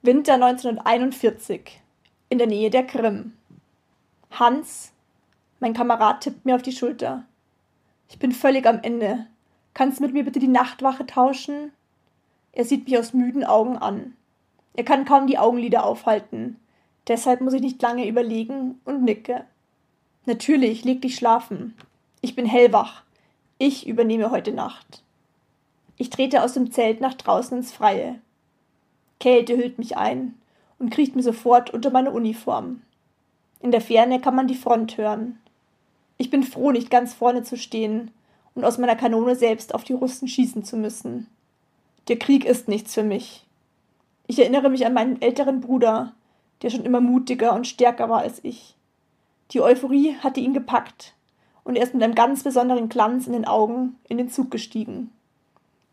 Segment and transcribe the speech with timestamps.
[0.00, 1.80] Winter 1941
[2.28, 3.32] in der Nähe der Krim.
[4.30, 4.92] Hans,
[5.58, 7.24] mein Kamerad, tippt mir auf die Schulter.
[8.08, 9.26] Ich bin völlig am Ende.
[9.74, 11.72] Kannst du mit mir bitte die Nachtwache tauschen?
[12.52, 14.14] Er sieht mich aus müden Augen an.
[14.74, 16.60] Er kann kaum die Augenlider aufhalten.
[17.08, 19.46] Deshalb muss ich nicht lange überlegen und nicke.
[20.26, 21.76] Natürlich, leg dich schlafen.
[22.20, 23.02] Ich bin hellwach.
[23.58, 25.02] Ich übernehme heute Nacht.
[25.96, 28.20] Ich trete aus dem Zelt nach draußen ins Freie.
[29.20, 30.34] Kälte hüllt mich ein
[30.78, 32.82] und kriecht mir sofort unter meine Uniform.
[33.60, 35.38] In der Ferne kann man die Front hören.
[36.16, 38.10] Ich bin froh, nicht ganz vorne zu stehen
[38.54, 41.28] und aus meiner Kanone selbst auf die Russen schießen zu müssen.
[42.08, 43.44] Der Krieg ist nichts für mich.
[44.26, 46.12] Ich erinnere mich an meinen älteren Bruder,
[46.62, 48.74] der schon immer mutiger und stärker war als ich.
[49.52, 51.14] Die Euphorie hatte ihn gepackt,
[51.64, 55.10] und er ist mit einem ganz besonderen Glanz in den Augen in den Zug gestiegen.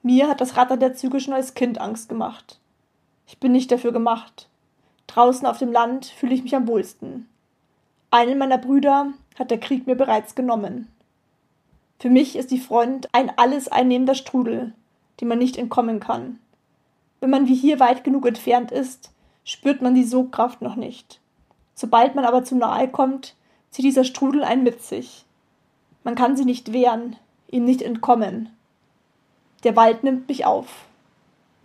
[0.04, 2.60] Mir hat das Rattern der Züge schon als Kind Angst gemacht.
[3.28, 4.50] Ich bin nicht dafür gemacht.
[5.08, 7.28] Draußen auf dem Land fühle ich mich am wohlsten.
[8.12, 10.88] Einen meiner Brüder hat der Krieg mir bereits genommen.
[12.00, 14.74] Für mich ist die Front ein alles einnehmender Strudel,
[15.20, 16.40] dem man nicht entkommen kann.
[17.20, 19.12] Wenn man wie hier weit genug entfernt ist,
[19.44, 21.20] spürt man die Sogkraft noch nicht.
[21.74, 23.36] Sobald man aber zu nahe kommt,
[23.72, 25.26] zieht dieser Strudel einen mit sich.
[26.04, 27.16] Man kann sie nicht wehren,
[27.50, 28.50] ihm nicht entkommen.
[29.64, 30.86] Der Wald nimmt mich auf.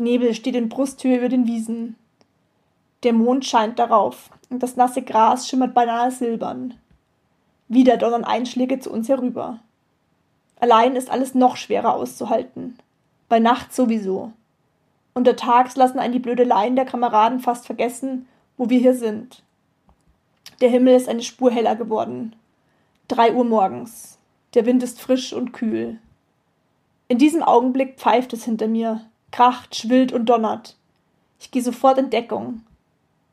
[0.00, 1.96] Nebel steht in Brusthöhe über den Wiesen.
[3.02, 6.74] Der Mond scheint darauf, und das nasse Gras schimmert beinahe silbern.
[7.68, 9.60] Wieder donnern Einschläge zu uns herüber.
[10.58, 12.78] Allein ist alles noch schwerer auszuhalten.
[13.28, 14.32] Bei Nacht sowieso.
[15.14, 19.42] Untertags lassen einen die Blödeleien der Kameraden fast vergessen, wo wir hier sind.
[20.60, 22.34] Der Himmel ist eine Spur heller geworden.
[23.06, 24.18] Drei Uhr morgens.
[24.54, 25.98] Der Wind ist frisch und kühl.
[27.08, 30.76] In diesem Augenblick pfeift es hinter mir, kracht, schwillt und donnert.
[31.38, 32.62] Ich gehe sofort in Deckung.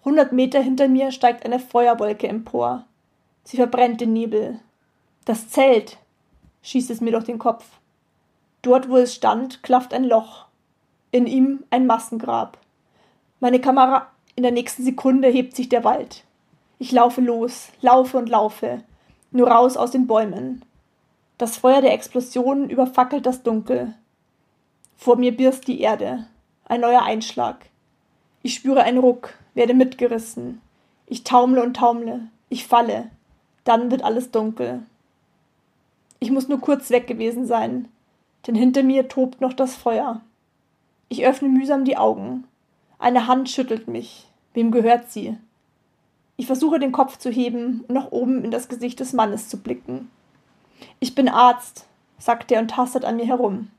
[0.06, 2.86] Hundert Meter hinter mir steigt eine Feuerwolke empor.
[3.44, 4.60] Sie verbrennt den Nebel.
[5.26, 5.98] Das Zelt,
[6.62, 7.66] schießt es mir durch den Kopf.
[8.62, 10.46] Dort, wo es stand, klafft ein Loch.
[11.12, 12.58] In ihm ein Massengrab.
[13.40, 14.08] Meine Kamera.
[14.36, 16.24] In der nächsten Sekunde hebt sich der Wald.
[16.80, 18.84] Ich laufe los, laufe und laufe.
[19.32, 20.64] Nur raus aus den Bäumen.
[21.38, 23.96] Das Feuer der Explosionen überfackelt das Dunkel.
[24.98, 26.26] Vor mir birst die Erde.
[26.66, 27.68] Ein neuer Einschlag.
[28.42, 30.60] Ich spüre einen Ruck, werde mitgerissen.
[31.06, 32.28] Ich taumle und taumle.
[32.50, 33.10] Ich falle.
[33.64, 34.84] Dann wird alles dunkel.
[36.20, 37.88] Ich muss nur kurz weg gewesen sein,
[38.48, 40.22] denn hinter mir tobt noch das Feuer.
[41.10, 42.46] Ich öffne mühsam die Augen.
[42.98, 44.28] Eine Hand schüttelt mich.
[44.54, 45.38] Wem gehört sie?
[46.38, 49.58] Ich versuche den Kopf zu heben und nach oben in das Gesicht des Mannes zu
[49.58, 50.10] blicken.
[51.00, 51.86] Ich bin Arzt,
[52.18, 53.70] sagt er und tastet an mir herum.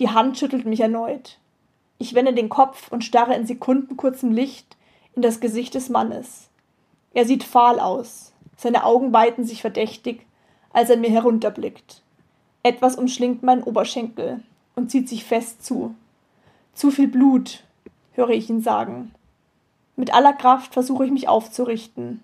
[0.00, 1.38] Die Hand schüttelt mich erneut.
[1.98, 4.78] Ich wende den Kopf und starre in sekundenkurzem Licht
[5.14, 6.48] in das Gesicht des Mannes.
[7.12, 8.32] Er sieht fahl aus.
[8.56, 10.24] Seine Augen weiten sich verdächtig,
[10.72, 12.02] als er mir herunterblickt.
[12.62, 14.42] Etwas umschlingt meinen Oberschenkel
[14.74, 15.94] und zieht sich fest zu.
[16.72, 17.62] Zu viel Blut,
[18.12, 19.12] höre ich ihn sagen.
[19.96, 22.22] Mit aller Kraft versuche ich mich aufzurichten.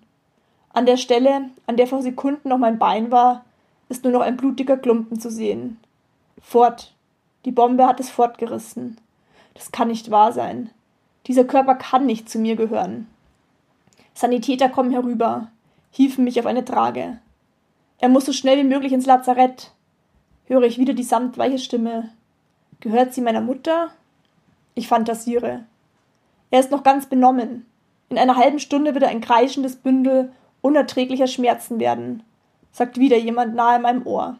[0.73, 3.45] An der Stelle, an der vor Sekunden noch mein Bein war,
[3.87, 5.79] ist nur noch ein blutiger Klumpen zu sehen.
[6.41, 6.96] Fort.
[7.47, 8.97] Die Bombe hat es fortgerissen.
[9.53, 10.69] Das kann nicht wahr sein.
[11.27, 13.07] Dieser Körper kann nicht zu mir gehören.
[14.13, 15.49] Sanitäter kommen herüber,
[15.89, 17.19] hieven mich auf eine Trage.
[17.99, 19.71] Er muss so schnell wie möglich ins Lazarett.
[20.47, 22.09] Höre ich wieder die samtweiche Stimme.
[22.81, 23.91] Gehört sie meiner Mutter?
[24.75, 25.63] Ich fantasiere.
[26.51, 27.65] Er ist noch ganz benommen.
[28.09, 32.23] In einer halben Stunde wird er ein kreischendes Bündel unerträglicher Schmerzen werden,
[32.73, 34.37] sagt wieder jemand nahe meinem Ohr.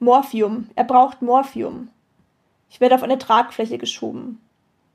[0.00, 1.88] Morphium, er braucht Morphium.
[2.72, 4.40] Ich werde auf eine Tragfläche geschoben.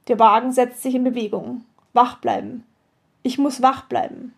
[0.08, 1.64] Der Wagen setzt sich in Bewegung.
[1.94, 2.66] Wach bleiben.
[3.22, 4.34] Ich muss wach bleiben.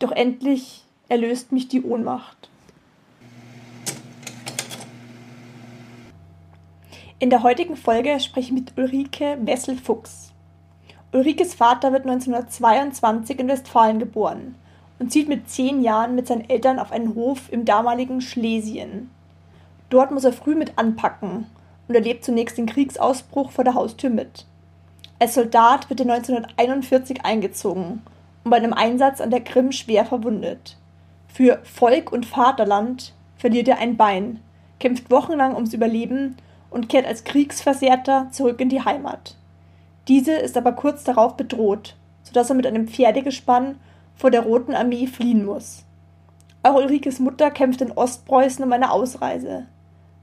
[0.00, 2.50] Doch endlich erlöst mich die Ohnmacht.
[7.18, 10.34] In der heutigen Folge spreche ich mit Ulrike Wessel-Fuchs.
[11.12, 14.56] Ulrikes Vater wird 1922 in Westfalen geboren
[14.98, 19.08] und zieht mit zehn Jahren mit seinen Eltern auf einen Hof im damaligen Schlesien.
[19.88, 21.46] Dort muss er früh mit anpacken
[21.88, 24.46] und erlebt zunächst den Kriegsausbruch vor der Haustür mit.
[25.18, 28.02] Als Soldat wird er 1941 eingezogen
[28.44, 30.76] und bei einem Einsatz an der Krim schwer verwundet.
[31.26, 34.40] Für Volk und Vaterland verliert er ein Bein,
[34.78, 36.36] kämpft wochenlang ums Überleben
[36.70, 39.36] und kehrt als Kriegsversehrter zurück in die Heimat.
[40.06, 43.76] Diese ist aber kurz darauf bedroht, sodass er mit einem Pferdegespann
[44.14, 45.84] vor der Roten Armee fliehen muss.
[46.62, 49.66] Auch Ulrikes Mutter kämpft in Ostpreußen um eine Ausreise.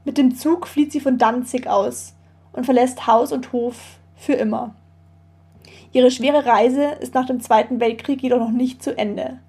[0.06, 2.14] Mit dem Zug flieht sie von Danzig aus
[2.54, 4.76] und verlässt Haus und Hof für immer.
[5.92, 9.40] Ihre schwere Reise ist nach dem Zweiten Weltkrieg jedoch noch nicht zu Ende.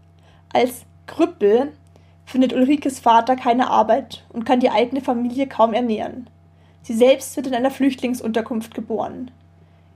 [0.53, 1.73] Als Krüppel
[2.25, 6.29] findet Ulrikes Vater keine Arbeit und kann die eigene Familie kaum ernähren.
[6.83, 9.31] Sie selbst wird in einer Flüchtlingsunterkunft geboren.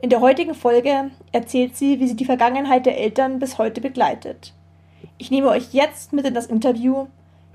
[0.03, 4.53] In der heutigen Folge erzählt sie, wie sie die Vergangenheit der Eltern bis heute begleitet.
[5.19, 7.07] Ich nehme euch jetzt mit in das Interview,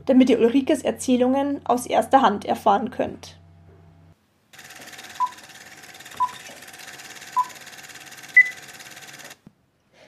[0.06, 3.38] damit ihr Ulrikes Erzählungen aus erster Hand erfahren könnt.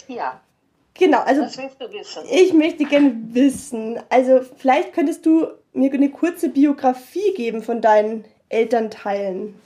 [0.08, 0.40] Ja.
[0.94, 2.24] Genau, also Was willst du wissen?
[2.30, 8.26] ich möchte gerne wissen, also vielleicht könntest du mir eine kurze Biografie geben von deinen
[8.50, 9.62] Elternteilen.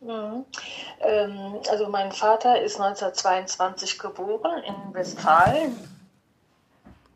[0.00, 0.44] Mhm.
[1.00, 5.76] Ähm, also mein Vater ist 1922 geboren in Westfalen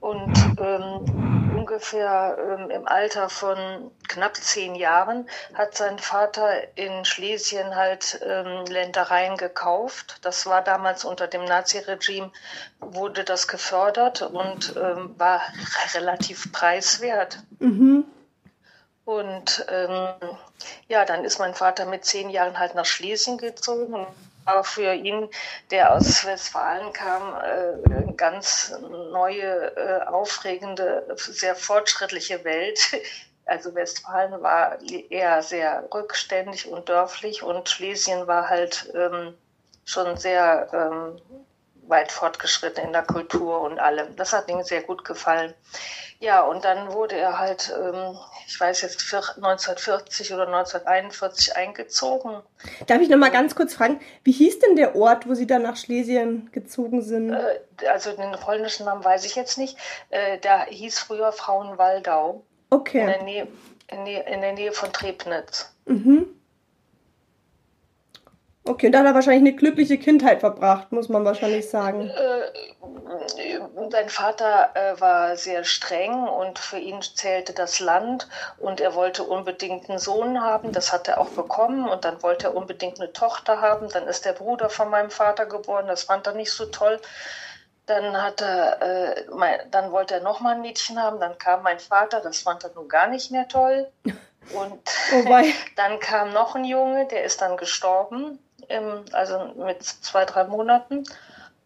[0.00, 1.31] und ähm,
[1.62, 8.64] ungefähr ähm, im Alter von knapp zehn Jahren hat sein Vater in Schlesien halt ähm,
[8.66, 10.18] Ländereien gekauft.
[10.22, 12.32] Das war damals unter dem Naziregime,
[12.80, 15.40] wurde das gefördert und ähm, war
[15.94, 17.38] relativ preiswert.
[17.60, 18.04] Mhm.
[19.04, 20.08] Und ähm,
[20.88, 24.06] ja, dann ist mein Vater mit zehn Jahren halt nach Schlesien gezogen.
[24.44, 25.28] Aber für ihn,
[25.70, 32.80] der aus Westfalen kam, äh, eine ganz neue, äh, aufregende, sehr fortschrittliche Welt.
[33.44, 34.80] Also Westfalen war
[35.10, 39.34] eher sehr rückständig und dörflich und Schlesien war halt ähm,
[39.84, 41.20] schon sehr ähm,
[41.92, 44.16] weit fortgeschritten in der Kultur und allem.
[44.16, 45.54] Das hat ihm sehr gut gefallen.
[46.18, 48.16] Ja, und dann wurde er halt, ähm,
[48.46, 52.42] ich weiß jetzt, 1940 oder 1941 eingezogen.
[52.86, 55.62] Darf ich noch mal ganz kurz fragen, wie hieß denn der Ort, wo Sie dann
[55.62, 57.32] nach Schlesien gezogen sind?
[57.32, 59.76] Äh, also den polnischen Namen weiß ich jetzt nicht.
[60.10, 62.42] Äh, der hieß früher Frauenwaldau.
[62.70, 63.04] In Okay.
[63.04, 63.24] der in,
[64.04, 65.74] Nähe, in der Nähe von Trebnitz.
[65.86, 66.26] Mhm.
[68.64, 72.08] Okay, und da hat er wahrscheinlich eine glückliche Kindheit verbracht, muss man wahrscheinlich sagen.
[72.08, 73.60] Äh,
[73.90, 78.28] sein Vater äh, war sehr streng und für ihn zählte das Land
[78.58, 80.70] und er wollte unbedingt einen Sohn haben.
[80.70, 83.88] Das hat er auch bekommen und dann wollte er unbedingt eine Tochter haben.
[83.88, 85.88] Dann ist der Bruder von meinem Vater geboren.
[85.88, 87.00] Das fand er nicht so toll.
[87.86, 91.18] Dann hat er, äh, mein, dann wollte er noch mal ein Mädchen haben.
[91.18, 92.20] Dann kam mein Vater.
[92.20, 93.90] Das fand er nun gar nicht mehr toll.
[94.54, 94.80] Und
[95.12, 95.24] Oh
[95.76, 98.38] dann kam noch ein Junge, der ist dann gestorben,
[98.72, 101.04] im, also mit zwei, drei Monaten.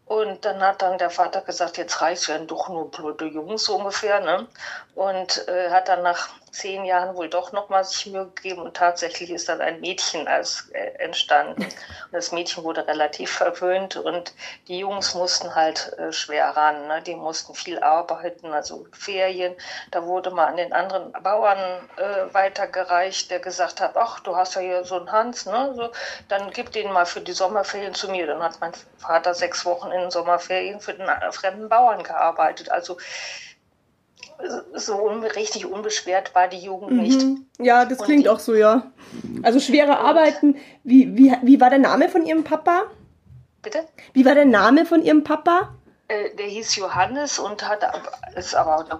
[0.05, 4.21] Und dann hat dann der Vater gesagt, jetzt reicht ja doch nur blöde Jungs ungefähr,
[4.21, 4.47] ne?
[4.95, 9.29] Und äh, hat dann nach zehn Jahren wohl doch nochmal sich Mühe gegeben und tatsächlich
[9.29, 11.63] ist dann ein Mädchen als, äh, entstanden.
[11.63, 14.33] Und das Mädchen wurde relativ verwöhnt und
[14.67, 17.01] die Jungs mussten halt äh, schwer ran, ne?
[17.03, 19.55] Die mussten viel arbeiten, also Ferien.
[19.91, 21.59] Da wurde mal an den anderen Bauern
[21.97, 25.73] äh, weitergereicht, der gesagt hat, ach, du hast ja hier so einen Hans, ne?
[25.75, 25.91] So,
[26.27, 28.25] dann gib den mal für die Sommerferien zu mir.
[28.25, 32.71] Dann hat mein Vater sechs Wochen in den Sommerferien für den äh, fremden Bauern gearbeitet.
[32.71, 32.97] Also
[34.73, 37.21] so richtig unbeschwert war die Jugend nicht.
[37.21, 37.45] Mhm.
[37.59, 38.91] Ja, das klingt die- auch so, ja.
[39.43, 40.57] Also schwere Arbeiten.
[40.83, 42.83] Wie, wie, wie war der Name von Ihrem Papa?
[43.61, 43.87] Bitte?
[44.13, 45.73] Wie war der Name von Ihrem Papa?
[46.07, 48.99] Äh, der hieß Johannes und ab- ist aber der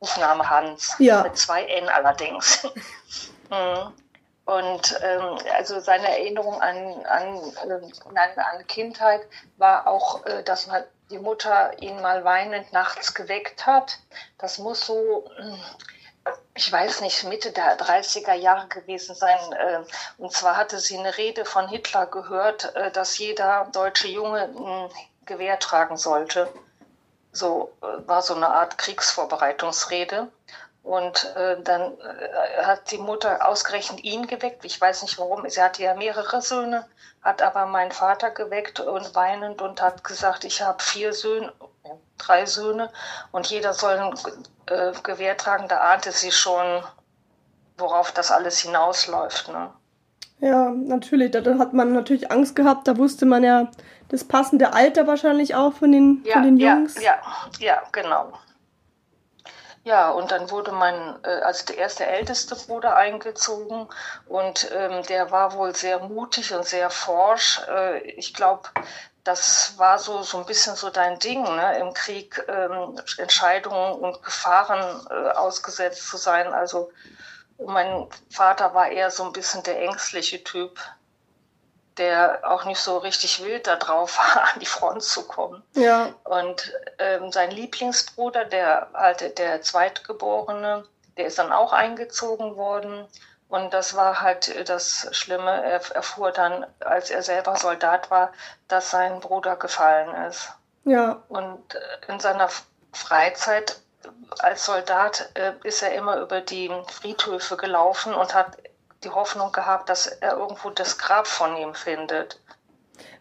[0.00, 0.94] Rufname Hans.
[0.98, 1.22] Ja.
[1.22, 2.66] Mit zwei N allerdings.
[3.50, 3.92] Mhm.
[4.46, 9.20] Und ähm, also seine Erinnerung an, an, äh, an, an Kindheit
[9.58, 13.98] war auch, äh, dass man die Mutter ihn mal weinend nachts geweckt hat.
[14.38, 15.58] Das muss so, mh,
[16.54, 19.52] ich weiß nicht, Mitte der 30er Jahre gewesen sein.
[19.52, 19.84] Äh,
[20.18, 24.90] und zwar hatte sie eine Rede von Hitler gehört, äh, dass jeder deutsche Junge ein
[25.26, 26.48] Gewehr tragen sollte.
[27.32, 30.28] So äh, war so eine Art Kriegsvorbereitungsrede.
[30.84, 34.64] Und äh, dann äh, hat die Mutter ausgerechnet ihn geweckt.
[34.66, 35.48] Ich weiß nicht warum.
[35.48, 36.84] Sie hatte ja mehrere Söhne,
[37.22, 41.52] hat aber meinen Vater geweckt und weinend und hat gesagt, ich habe vier Söhne,
[42.18, 42.90] drei Söhne
[43.32, 44.14] und jeder soll ein
[44.66, 45.68] äh, Gewehr tragen.
[45.68, 46.84] Da ahnte sie schon,
[47.78, 49.48] worauf das alles hinausläuft.
[49.48, 49.70] Ne?
[50.40, 51.30] Ja, natürlich.
[51.30, 52.86] Da hat man natürlich Angst gehabt.
[52.86, 53.68] Da wusste man ja
[54.10, 57.02] das passende Alter wahrscheinlich auch von den, Ja, von den ja, Jungs.
[57.02, 57.14] ja,
[57.58, 58.34] ja, genau.
[59.84, 63.86] Ja, und dann wurde mein, äh, also der erste älteste Bruder eingezogen
[64.26, 67.60] und ähm, der war wohl sehr mutig und sehr forsch.
[67.68, 68.70] Äh, ich glaube,
[69.24, 71.78] das war so, so ein bisschen so dein Ding, ne?
[71.78, 76.52] im Krieg ähm, Entscheidungen und Gefahren äh, ausgesetzt zu sein.
[76.54, 76.90] Also
[77.58, 80.80] mein Vater war eher so ein bisschen der ängstliche Typ,
[81.98, 85.62] der auch nicht so richtig wild da drauf war, an die Front zu kommen.
[85.74, 86.10] Ja.
[86.24, 90.84] Und ähm, sein Lieblingsbruder, der halt der Zweitgeborene,
[91.16, 93.06] der ist dann auch eingezogen worden.
[93.48, 95.62] Und das war halt das Schlimme.
[95.62, 98.32] Er erfuhr dann, als er selber Soldat war,
[98.68, 100.48] dass sein Bruder gefallen ist.
[100.84, 101.22] Ja.
[101.28, 102.48] Und äh, in seiner
[102.92, 103.80] Freizeit
[104.40, 108.56] als Soldat äh, ist er immer über die Friedhöfe gelaufen und hat
[109.04, 112.40] die Hoffnung gehabt, dass er irgendwo das Grab von ihm findet.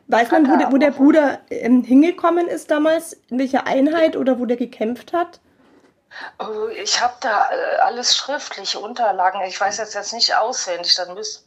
[0.07, 3.13] Weiß man, wo der, er wo der Bruder ähm, hingekommen ist damals?
[3.29, 5.39] In welcher Einheit oder wo der gekämpft hat?
[6.39, 9.41] Oh, Ich habe da äh, alles schriftliche Unterlagen.
[9.47, 11.43] Ich weiß jetzt, jetzt nicht auswendig, dann müsste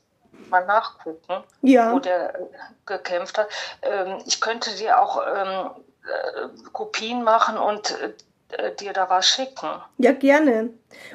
[0.49, 1.93] man nachgucken, Ja.
[1.93, 2.39] wo der äh,
[2.87, 3.49] gekämpft hat.
[3.83, 5.71] Ähm, ich könnte dir auch ähm,
[6.05, 7.91] äh, Kopien machen und
[8.51, 9.69] äh, dir da was schicken.
[9.99, 10.71] Ja, gerne.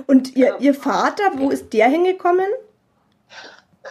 [0.08, 0.58] Und ihr, Ja.
[0.58, 2.48] ihr Vater, wo ist der hingekommen?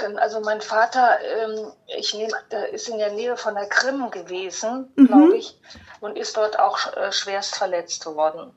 [0.04, 2.32] Ähm, Also mein Vater, ähm, ich nehme,
[2.72, 5.06] ist in der Nähe von der Krim gewesen, Mhm.
[5.06, 5.58] glaube ich,
[6.00, 8.52] und ist dort auch äh, schwerst verletzt worden.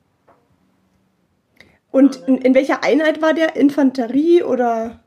[1.90, 3.54] Und in, in welcher Einheit war der?
[3.56, 4.98] Infanterie oder?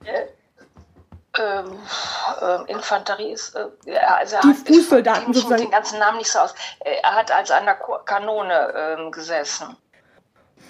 [1.39, 1.77] Ähm,
[2.41, 5.61] ähm, Infanterie ist, äh, also er Die hat, Fußsoldaten ich kenne sozusagen.
[5.63, 6.55] den ganzen Namen nicht so aus.
[6.79, 9.75] Äh, Er hat also an der Kanone ähm, gesessen.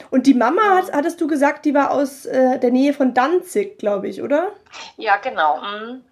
[0.09, 3.77] Und die Mama, hat, hattest du gesagt, die war aus äh, der Nähe von Danzig,
[3.79, 4.51] glaube ich, oder?
[4.97, 5.57] Ja, genau.
[5.61, 6.03] mhm.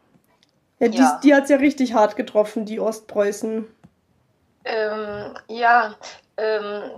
[0.79, 1.19] Ja, die, Ja.
[1.23, 3.65] die hat es ja richtig hart getroffen, die Ostpreußen.
[4.65, 5.95] Ähm, ja,
[6.37, 6.91] ähm,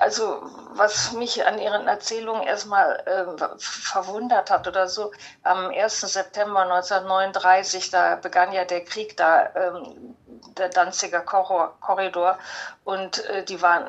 [0.00, 0.42] also
[0.74, 5.12] was mich an Ihren Erzählungen erstmal ähm, verwundert hat oder so,
[5.42, 6.00] am 1.
[6.00, 10.16] September 1939, da begann ja der Krieg da, ähm,
[10.56, 12.38] der Danziger Korridor, Korridor
[12.84, 13.88] und äh, die waren,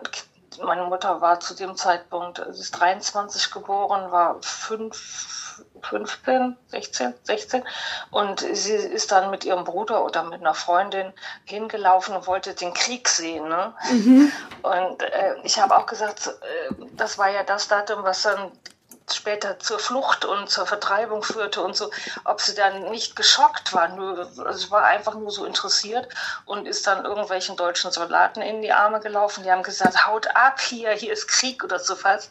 [0.63, 7.63] meine Mutter war zu dem Zeitpunkt, sie ist 23 geboren, war fünf, 15, 16, 16
[8.11, 11.13] und sie ist dann mit ihrem Bruder oder mit einer Freundin
[11.45, 13.47] hingelaufen und wollte den Krieg sehen.
[13.47, 13.73] Ne?
[14.61, 18.51] Und äh, ich habe auch gesagt, äh, das war ja das Datum, was dann
[19.15, 21.91] später zur Flucht und zur Vertreibung führte und so,
[22.25, 26.07] ob sie dann nicht geschockt war, nur, also war einfach nur so interessiert
[26.45, 29.43] und ist dann irgendwelchen deutschen Soldaten in die Arme gelaufen.
[29.43, 32.29] Die haben gesagt, haut ab hier, hier ist Krieg oder so was.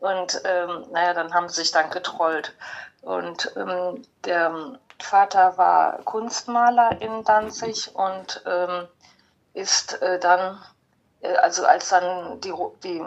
[0.00, 2.54] Und ähm, naja, dann haben sie sich dann getrollt.
[3.02, 8.88] Und ähm, der Vater war Kunstmaler in Danzig und ähm,
[9.54, 10.58] ist äh, dann,
[11.20, 13.04] äh, also als dann die, die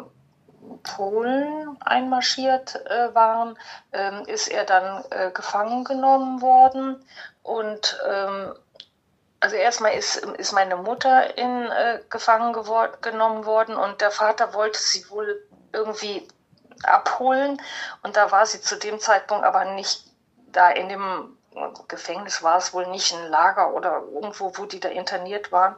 [0.83, 3.57] Polen einmarschiert äh, waren,
[3.91, 7.03] ähm, ist er dann äh, gefangen genommen worden.
[7.43, 8.53] Und ähm,
[9.39, 12.53] also erstmal ist, ist meine Mutter in äh, gefangen
[13.01, 16.27] genommen worden und der Vater wollte sie wohl irgendwie
[16.83, 17.61] abholen.
[18.03, 20.05] Und da war sie zu dem Zeitpunkt aber nicht
[20.51, 21.37] da in dem
[21.87, 25.75] Gefängnis war es wohl nicht ein Lager oder irgendwo, wo die da interniert waren.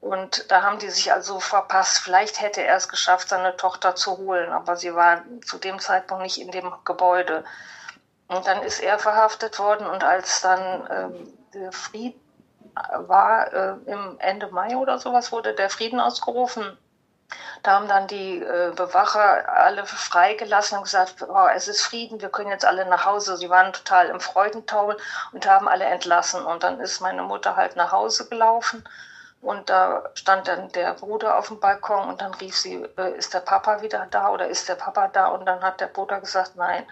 [0.00, 1.98] Und da haben die sich also verpasst.
[1.98, 6.22] Vielleicht hätte er es geschafft, seine Tochter zu holen, aber sie war zu dem Zeitpunkt
[6.22, 7.44] nicht in dem Gebäude.
[8.26, 12.20] Und dann ist er verhaftet worden und als dann ähm, der Frieden
[12.92, 16.78] war, äh, im Ende Mai oder sowas, wurde der Frieden ausgerufen.
[17.62, 22.30] Da haben dann die äh, Bewacher alle freigelassen und gesagt, oh, es ist Frieden, wir
[22.30, 23.36] können jetzt alle nach Hause.
[23.36, 24.96] Sie waren total im Freudentaumel
[25.32, 26.42] und haben alle entlassen.
[26.42, 28.82] Und dann ist meine Mutter halt nach Hause gelaufen
[29.40, 33.32] und da stand dann der Bruder auf dem Balkon und dann rief sie, äh, ist
[33.32, 35.28] der Papa wieder da oder ist der Papa da?
[35.28, 36.86] Und dann hat der Bruder gesagt, nein.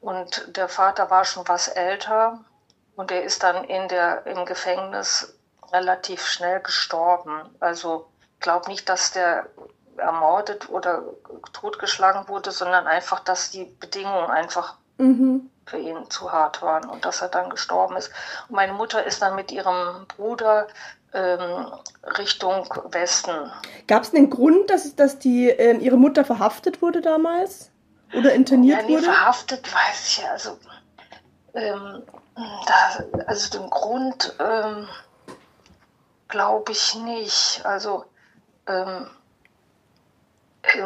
[0.00, 2.40] Und der Vater war schon was älter
[2.96, 5.36] und er ist dann in der, im Gefängnis
[5.72, 7.54] relativ schnell gestorben.
[7.60, 9.46] Also ich glaube nicht, dass der
[9.98, 11.02] ermordet oder
[11.52, 15.50] totgeschlagen wurde, sondern einfach, dass die Bedingungen einfach Mhm.
[15.64, 18.10] für ihn zu hart waren und dass er dann gestorben ist.
[18.48, 20.66] Und meine Mutter ist dann mit ihrem Bruder
[22.18, 23.50] Richtung Westen.
[23.86, 27.70] Gab es einen Grund, dass, dass die, ähm, ihre Mutter verhaftet wurde damals?
[28.12, 29.04] oder interniert ja, nee, wurde?
[29.04, 30.30] verhaftet weiß ich ja.
[30.30, 30.58] Also,
[31.54, 32.02] ähm,
[32.34, 34.88] da, also den Grund ähm,
[36.28, 37.62] glaube ich nicht.
[37.64, 38.04] Also
[38.66, 39.10] ähm,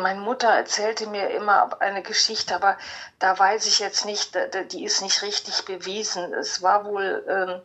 [0.00, 2.78] meine Mutter erzählte mir immer eine Geschichte, aber
[3.18, 4.38] da weiß ich jetzt nicht,
[4.72, 6.32] die ist nicht richtig bewiesen.
[6.34, 7.64] Es war wohl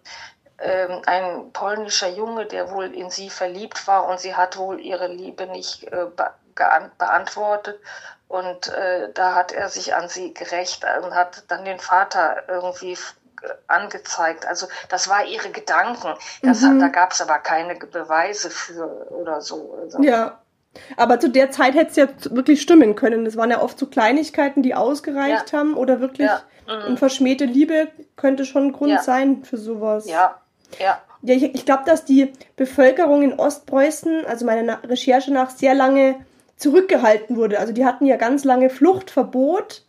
[0.61, 5.07] ähm, ein polnischer Junge, der wohl in sie verliebt war und sie hat wohl ihre
[5.07, 6.31] Liebe nicht äh, be
[6.97, 7.79] beantwortet.
[8.27, 12.97] Und äh, da hat er sich an sie gerecht und hat dann den Vater irgendwie
[13.67, 14.45] angezeigt.
[14.45, 16.13] Also das war ihre Gedanken.
[16.43, 16.79] Das, Mhm.
[16.79, 19.77] Da gab es aber keine Beweise für oder so.
[19.81, 20.39] Also, Ja.
[20.97, 23.25] Aber zu der Zeit hätte es ja wirklich stimmen können.
[23.25, 26.83] Das waren ja oft so Kleinigkeiten, die ausgereicht haben oder wirklich Ja, mhm.
[26.85, 27.87] eine verschmähte Liebe
[28.17, 29.01] könnte schon ein Grund Ja.
[29.01, 30.07] sein für sowas.
[30.07, 30.38] ja,
[30.79, 31.01] ja.
[31.21, 36.15] Ja, ich, ich glaube, dass die Bevölkerung in Ostpreußen, also meiner Recherche nach, sehr lange
[36.55, 37.59] zurückgehalten wurde.
[37.59, 39.83] Also die hatten ja ganz lange Fluchtverbot.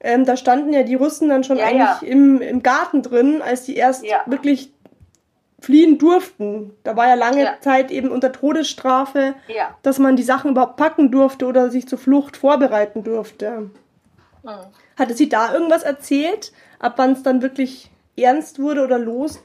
[0.00, 2.06] Ähm, da standen ja die Russen dann schon Ja, eigentlich ja.
[2.06, 4.22] Im, im Garten drin, als die erst Ja.
[4.26, 4.70] wirklich
[5.60, 6.74] fliehen durften.
[6.82, 7.48] Da war ja lange.
[7.60, 9.34] Zeit eben unter Todesstrafe,
[9.82, 13.70] dass man die Sachen überhaupt packen durfte oder sich zur Flucht vorbereiten durfte.
[14.42, 14.50] Mhm.
[14.98, 19.42] Hatte sie da irgendwas erzählt, ab wann es dann wirklich ernst wurde oder los,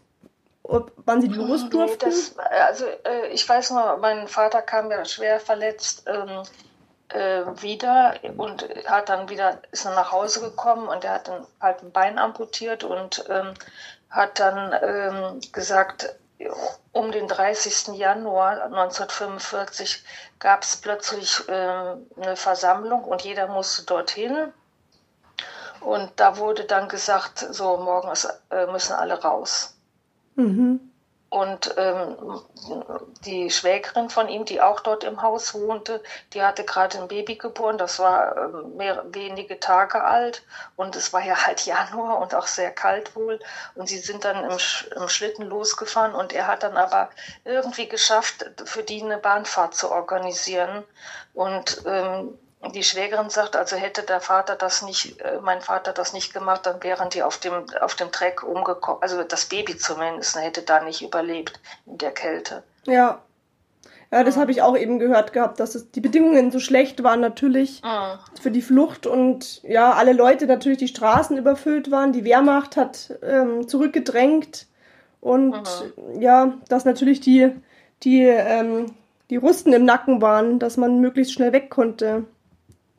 [0.70, 2.10] ob, wann sie los Nee, durften?
[2.10, 6.44] das, also äh, ich weiß nur, mein Vater kam ja schwer verletzt ähm,
[7.10, 11.46] äh, wieder und hat dann wieder ist dann nach Hause gekommen und er hat dann
[11.60, 13.54] halt ein Bein amputiert und ähm,
[14.10, 16.16] hat dann ähm, gesagt,
[16.94, 17.96] um den 30.
[17.98, 20.04] Januar 1945
[20.40, 24.54] gab es plötzlich äh, eine Versammlung und jeder musste dorthin.
[25.82, 29.76] Und da wurde dann gesagt, so morgen ist, äh, müssen alle raus.
[30.40, 30.80] Mhm.
[31.32, 32.42] Und ähm,
[33.24, 36.02] die Schwägerin von ihm, die auch dort im Haus wohnte,
[36.34, 40.44] die hatte gerade ein Baby geboren, das war ähm, mehr, wenige Tage alt
[40.76, 43.40] und es war ja halt Januar und auch sehr kalt wohl.
[43.76, 44.58] Und sie sind dann im,
[44.96, 47.12] im Schlitten losgefahren und er hat dann aber
[47.46, 50.84] irgendwie geschafft, für die eine Bahnfahrt zu organisieren.
[51.36, 52.40] Und ähm,
[52.74, 56.66] die Schwägerin sagt, also hätte der Vater das nicht, äh, mein Vater das nicht gemacht,
[56.66, 59.02] dann wären die auf dem, auf dem Treck umgekommen.
[59.02, 62.64] Also das Baby zumindest hätte da nicht überlebt in der Kälte.
[62.86, 63.22] Ja.
[64.12, 67.20] Ja, das habe ich auch eben gehört gehabt, dass es, die Bedingungen so schlecht waren
[67.20, 68.18] natürlich Mhm.
[68.42, 72.12] für die Flucht und ja, alle Leute natürlich die Straßen überfüllt waren.
[72.12, 74.66] Die Wehrmacht hat ähm, zurückgedrängt
[75.22, 75.62] und
[76.20, 77.52] ja, dass natürlich die,
[78.02, 78.88] die, ähm,
[79.30, 82.26] die Russen im Nacken waren, dass man möglichst schnell weg konnte.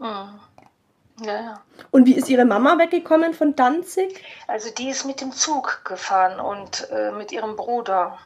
[0.00, 0.40] Mhm.
[1.22, 1.62] Ja, ja.
[1.90, 4.22] Und wie ist ihre Mama weggekommen von Danzig?
[4.46, 8.18] Also die ist mit dem Zug gefahren und äh, mit ihrem Bruder,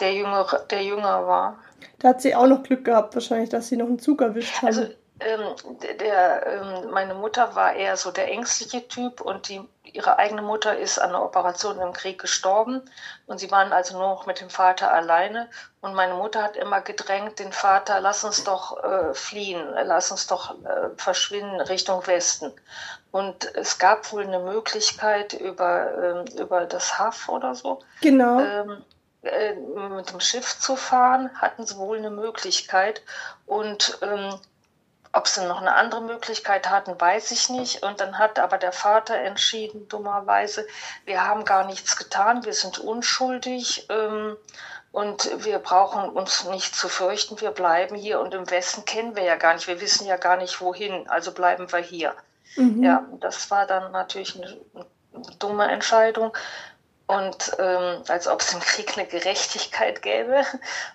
[0.00, 1.58] der jünger, der jünger war.
[2.00, 4.66] Da hat sie auch noch Glück gehabt, wahrscheinlich, dass sie noch einen Zug erwischt haben.
[4.66, 4.86] Also
[5.20, 10.42] ähm, der, ähm, meine Mutter war eher so der ängstliche Typ und die, ihre eigene
[10.42, 12.82] Mutter ist an einer Operation im Krieg gestorben
[13.26, 15.48] und sie waren also nur noch mit dem Vater alleine
[15.80, 20.28] und meine Mutter hat immer gedrängt, den Vater, lass uns doch äh, fliehen, lass uns
[20.28, 22.52] doch äh, verschwinden Richtung Westen.
[23.10, 28.40] Und es gab wohl eine Möglichkeit über, ähm, über das Haff oder so, genau.
[28.40, 28.84] ähm,
[29.22, 33.02] äh, mit dem Schiff zu fahren, hatten sie wohl eine Möglichkeit.
[33.46, 34.38] Und ähm,
[35.12, 37.82] ob sie noch eine andere Möglichkeit hatten, weiß ich nicht.
[37.82, 40.66] Und dann hat aber der Vater entschieden, dummerweise,
[41.04, 43.86] wir haben gar nichts getan, wir sind unschuldig.
[43.90, 44.36] Ähm,
[44.90, 48.20] und wir brauchen uns nicht zu fürchten, wir bleiben hier.
[48.20, 51.32] Und im Westen kennen wir ja gar nicht, wir wissen ja gar nicht wohin, also
[51.32, 52.14] bleiben wir hier.
[52.56, 52.82] Mhm.
[52.82, 56.36] Ja, das war dann natürlich eine, eine dumme Entscheidung.
[57.06, 60.44] Und ähm, als ob es im Krieg eine Gerechtigkeit gäbe.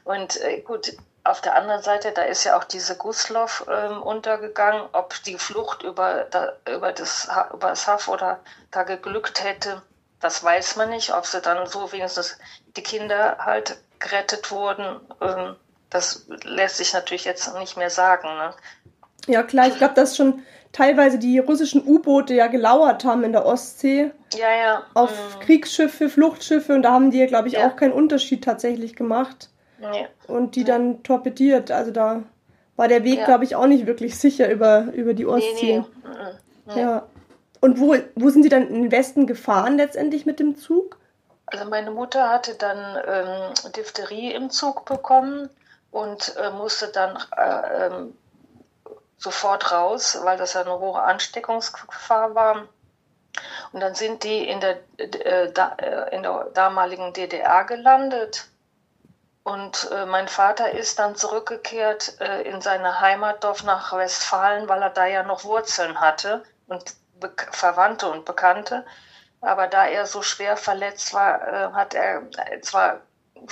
[0.03, 0.93] Und äh, gut,
[1.25, 4.81] auf der anderen Seite, da ist ja auch diese Guslow ähm, untergegangen.
[4.91, 8.39] Ob die Flucht über, da, über, das, über das Haff oder
[8.71, 9.81] da geglückt hätte,
[10.19, 11.13] das weiß man nicht.
[11.13, 12.37] Ob sie dann so wenigstens
[12.75, 15.55] die Kinder halt gerettet wurden, ähm,
[15.89, 18.27] das lässt sich natürlich jetzt nicht mehr sagen.
[18.27, 18.53] Ne?
[19.27, 23.45] Ja, klar, ich glaube, dass schon teilweise die russischen U-Boote ja gelauert haben in der
[23.45, 24.83] Ostsee Ja, ja.
[24.93, 27.67] auf mm, Kriegsschiffe, Fluchtschiffe und da haben die ja, glaube ich, Ja.
[27.67, 29.49] auch keinen Unterschied tatsächlich gemacht
[30.27, 31.71] und die dann torpediert.
[31.71, 32.23] Also da
[32.75, 33.25] war der Weg, Ja.
[33.25, 35.79] glaube ich, auch nicht wirklich sicher über, über die Ostsee.
[35.79, 36.73] nee.
[36.75, 36.81] nee.
[36.81, 37.07] Ja.
[37.61, 40.97] Und wo, wo sind sie dann in den Westen gefahren letztendlich mit dem Zug?
[41.45, 45.49] Also meine Mutter hatte dann ähm, Diphtherie im Zug bekommen
[45.91, 48.17] und äh, musste dann äh, ähm,
[49.17, 52.67] sofort raus, weil das ja eine hohe Ansteckungsgefahr war.
[53.71, 58.47] Und dann sind die in der, äh, da, äh, in der damaligen DDR gelandet.
[59.43, 64.89] Und äh, mein Vater ist dann zurückgekehrt äh, in seine Heimatdorf nach Westfalen, weil er
[64.89, 68.85] da ja noch Wurzeln hatte und Be Verwandte und Bekannte.
[69.41, 72.23] Aber da er so schwer verletzt war, äh, hat er
[72.61, 73.01] zwar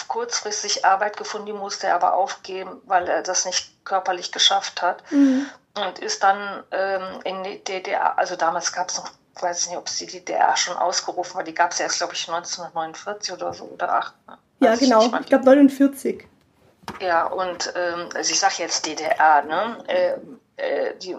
[0.08, 5.04] kurzfristig Arbeit gefunden, die musste er aber aufgeben, weil er das nicht körperlich geschafft hat.
[5.12, 5.48] Mhm.
[5.76, 9.78] Und ist dann ähm, in die DDR, also damals gab es noch, ich weiß nicht,
[9.78, 13.54] ob es die DDR schon ausgerufen war, die gab es erst, glaube ich, 1949 oder
[13.54, 14.14] so oder 8.
[14.62, 15.06] Ja, ich genau.
[15.20, 16.28] Ich glaube 49.
[17.00, 19.84] Ja, und ähm, also ich sage jetzt DDR, ne?
[19.88, 20.14] Äh,
[20.58, 21.16] äh, die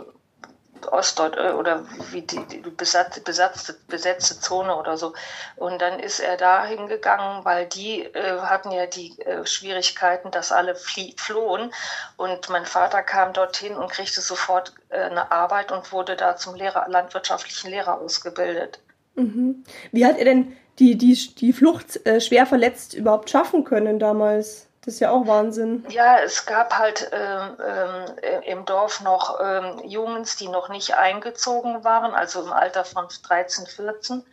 [0.90, 5.14] Ostdeut äh, oder wie die, die besatzte, besatzte, besetzte Zone oder so.
[5.57, 10.52] Und dann ist er da hingegangen, weil die äh, hatten ja die äh, Schwierigkeiten, dass
[10.52, 11.72] alle flie flohen.
[12.16, 16.55] Und mein Vater kam dorthin und kriegte sofort äh, eine Arbeit und wurde da zum
[16.55, 18.81] Lehrer, landwirtschaftlichen Lehrer ausgebildet.
[19.14, 19.64] Mhm.
[19.92, 24.66] Wie hat er denn die, die, die Flucht äh, schwer verletzt überhaupt schaffen können damals?
[24.85, 25.87] Das ist ja auch Wahnsinn.
[25.90, 31.85] Ja, es gab halt ähm, ähm, im Dorf noch ähm, Jungs, die noch nicht eingezogen
[31.85, 34.25] waren, also im Alter von 13, 14.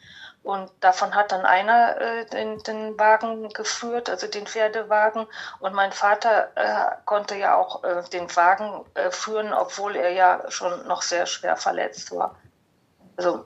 [0.42, 5.28] Und davon hat dann einer äh, den, den Wagen geführt, also den Pferdewagen.
[5.60, 10.46] Und mein Vater äh, konnte ja auch äh, den Wagen äh, führen, obwohl er ja
[10.50, 12.36] schon noch sehr schwer verletzt war.
[13.18, 13.46] Also,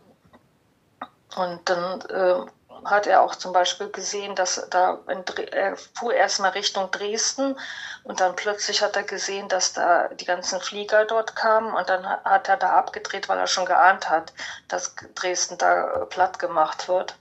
[1.36, 2.46] und dann äh,
[2.86, 7.56] hat er auch zum Beispiel gesehen, dass da in, er fuhr erstmal Richtung Dresden
[8.04, 12.08] und dann plötzlich hat er gesehen, dass da die ganzen Flieger dort kamen und dann
[12.08, 14.34] ha- hat er da abgedreht, weil er schon geahnt hat,
[14.67, 17.15] dass Dresden da platt gemacht wird.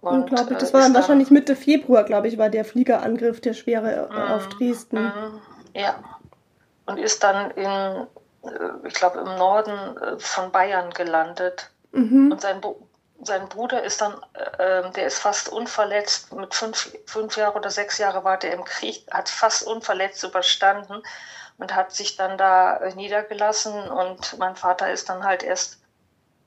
[0.00, 0.58] Und, Unglaublich.
[0.58, 4.08] Das äh, war ist dann wahrscheinlich Mitte Februar, glaube ich, war der Fliegerangriff, der schwere
[4.10, 5.02] äh, auf Dresden.
[5.04, 5.40] Mhm,
[5.74, 5.96] Ja.
[6.86, 8.06] Und ist dann in, äh,
[8.84, 11.70] ich glaube, im Norden von Bayern gelandet.
[11.92, 12.32] Mhm.
[12.32, 12.76] Und sein, Bru-
[13.22, 14.14] sein Bruder ist dann,
[14.58, 18.64] äh, der ist fast unverletzt, mit fünf, fünf Jahre oder sechs Jahre war der im
[18.64, 21.02] Krieg, hat fast unverletzt überstanden
[21.58, 23.74] und hat sich dann da äh, niedergelassen.
[23.88, 25.78] Und mein Vater ist dann halt erst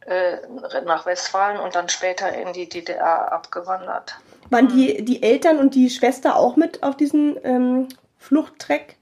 [0.05, 0.37] äh,
[0.85, 4.15] nach Westfalen und dann später in die DDR abgewandert.
[4.49, 8.97] Waren die, die Eltern und die Schwester auch mit auf diesen ähm, Fluchttreck?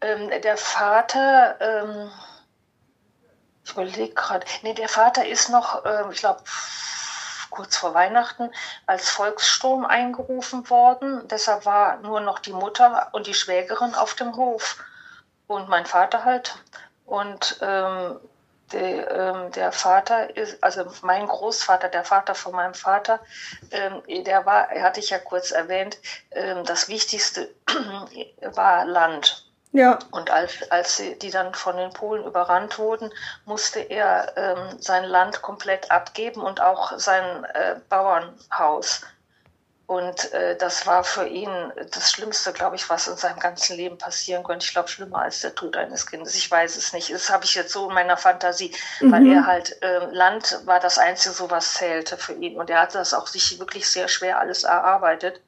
[0.00, 2.10] Ähm, der Vater, ähm,
[3.64, 6.42] ich überlege gerade, nee, der Vater ist noch, ähm, ich glaube,
[7.50, 8.50] kurz vor Weihnachten
[8.86, 11.26] als Volkssturm eingerufen worden.
[11.28, 14.84] Deshalb war nur noch die Mutter und die Schwägerin auf dem Hof
[15.46, 16.56] und mein Vater halt.
[17.06, 18.18] Und ähm,
[18.72, 23.20] der, ähm, der Vater ist, also mein Großvater, der Vater von meinem Vater,
[23.70, 25.98] ähm, der war, hatte ich ja kurz erwähnt,
[26.32, 27.54] ähm, das Wichtigste
[28.40, 29.46] war Land.
[29.74, 29.98] Ja.
[30.12, 33.10] Und als, als sie, die dann von den Polen überrannt wurden,
[33.44, 39.02] musste er ähm, sein Land komplett abgeben und auch sein äh, Bauernhaus.
[39.86, 41.50] Und äh, das war für ihn
[41.92, 44.64] das Schlimmste, glaube ich, was in seinem ganzen Leben passieren könnte.
[44.64, 46.36] Ich glaube, schlimmer als der Tod eines Kindes.
[46.36, 47.12] Ich weiß es nicht.
[47.12, 48.72] Das habe ich jetzt so in meiner Fantasie,
[49.10, 49.32] weil Mhm.
[49.32, 52.56] er halt, äh, Land war das Einzige, so was zählte für ihn.
[52.58, 55.40] Und er hatte das auch sich wirklich sehr schwer alles erarbeitet.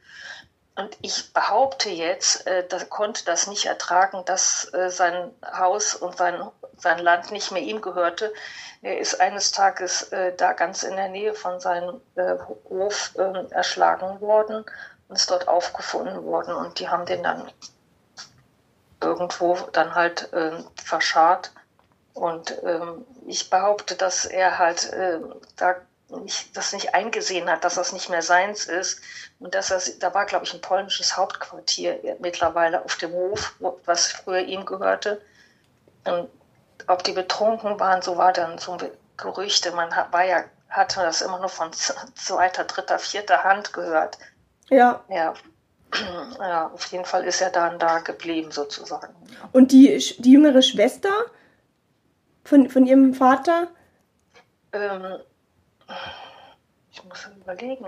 [0.77, 6.19] Und ich behaupte jetzt, äh, da konnte das nicht ertragen, dass äh, sein Haus und
[6.19, 6.39] sein,
[6.77, 8.33] sein Land nicht mehr ihm gehörte.
[8.83, 12.37] Er ist eines Tages äh, da ganz in der Nähe von seinem äh,
[12.69, 14.67] Hof äh, erschlagen worden
[15.09, 16.55] und ist dort aufgefunden worden.
[16.55, 17.51] Und die haben den dann
[19.01, 20.53] irgendwo dann halt äh,
[20.85, 21.53] verscharrt.
[22.13, 25.21] Und ähm, ich behaupte, dass er halt äh,
[25.57, 25.77] da
[26.09, 29.01] nicht, das nicht eingesehen hat, dass das nicht mehr seins ist.
[29.39, 34.09] Und dass das, da war, glaube ich, ein polnisches Hauptquartier mittlerweile auf dem Hof, was
[34.09, 35.21] früher ihm gehörte.
[36.05, 36.29] Und
[36.87, 38.77] ob die betrunken waren, so war dann so
[39.17, 39.73] Gerüchte.
[39.73, 44.19] Man hat, war ja, hatte das immer nur von zweiter, dritter, vierter Hand gehört.
[44.69, 45.05] Ja.
[45.09, 45.35] Ja.
[46.39, 49.15] Ja, auf jeden Fall ist er dann da geblieben, sozusagen.
[49.53, 51.11] Und die, die jüngere Schwester
[52.45, 53.69] von, von ihrem Vater?
[54.73, 55.21] Ähm,
[56.91, 57.87] ich muss überlegen.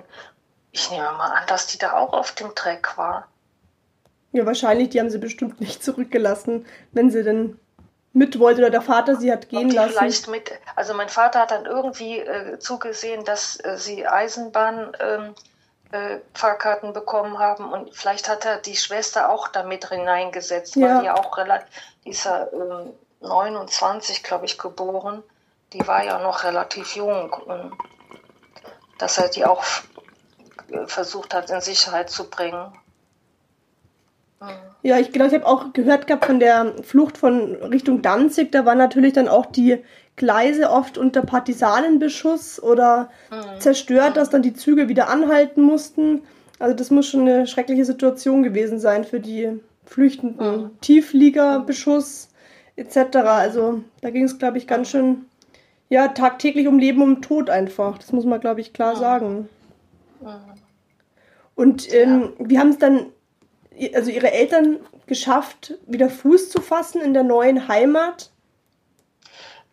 [0.72, 3.26] Ich nehme mal an, dass die da auch auf dem Track war.
[4.32, 7.58] Ja, wahrscheinlich, die haben sie bestimmt nicht zurückgelassen, wenn sie denn
[8.12, 9.94] mit wollte oder der Vater sie hat gehen lassen.
[9.96, 15.34] vielleicht mit, also mein Vater hat dann irgendwie äh, zugesehen, dass äh, sie Eisenbahn ähm,
[15.92, 20.88] äh, Fahrkarten bekommen haben und vielleicht hat er die Schwester auch damit hineingesetzt, Ja.
[20.88, 21.68] weil die ja auch relativ,
[22.04, 25.22] die ist ja ähm, 29, glaube ich, geboren.
[25.72, 27.32] Die war ja noch relativ jung.
[27.32, 27.72] Und
[28.98, 29.64] dass er die auch
[30.70, 32.72] äh, versucht hat, in Sicherheit zu bringen.
[34.82, 38.64] Ja, ich genau, ich habe auch gehört gehabt von der Flucht von Richtung Danzig, da
[38.64, 39.82] waren natürlich dann auch die
[40.14, 43.10] Gleise oft unter Partisanenbeschuss oder
[43.58, 46.22] zerstört, dass dann die Züge wieder anhalten mussten.
[46.58, 50.62] Also das muss schon eine schreckliche Situation gewesen sein für die Flüchtenden.
[50.62, 50.80] Mhm.
[50.80, 52.28] Tiefliegerbeschuss
[52.76, 53.16] etc.
[53.16, 55.26] Also da ging es, glaube ich, ganz schön,
[55.88, 57.98] ja, tagtäglich um Leben und Tod einfach.
[57.98, 59.48] Das muss man, glaube ich, klar sagen.
[61.54, 63.06] Und ähm, wie haben es dann,
[63.94, 68.30] also ihre Eltern geschafft, wieder Fuß zu fassen in der neuen Heimat?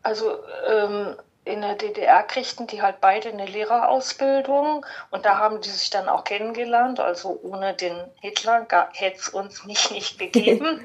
[0.02, 5.70] Also ähm, in der DDR kriegten die halt beide eine Lehrerausbildung und da haben die
[5.70, 7.00] sich dann auch kennengelernt.
[7.00, 10.82] Also ohne den Hitler hätte es uns nicht, nicht gegeben.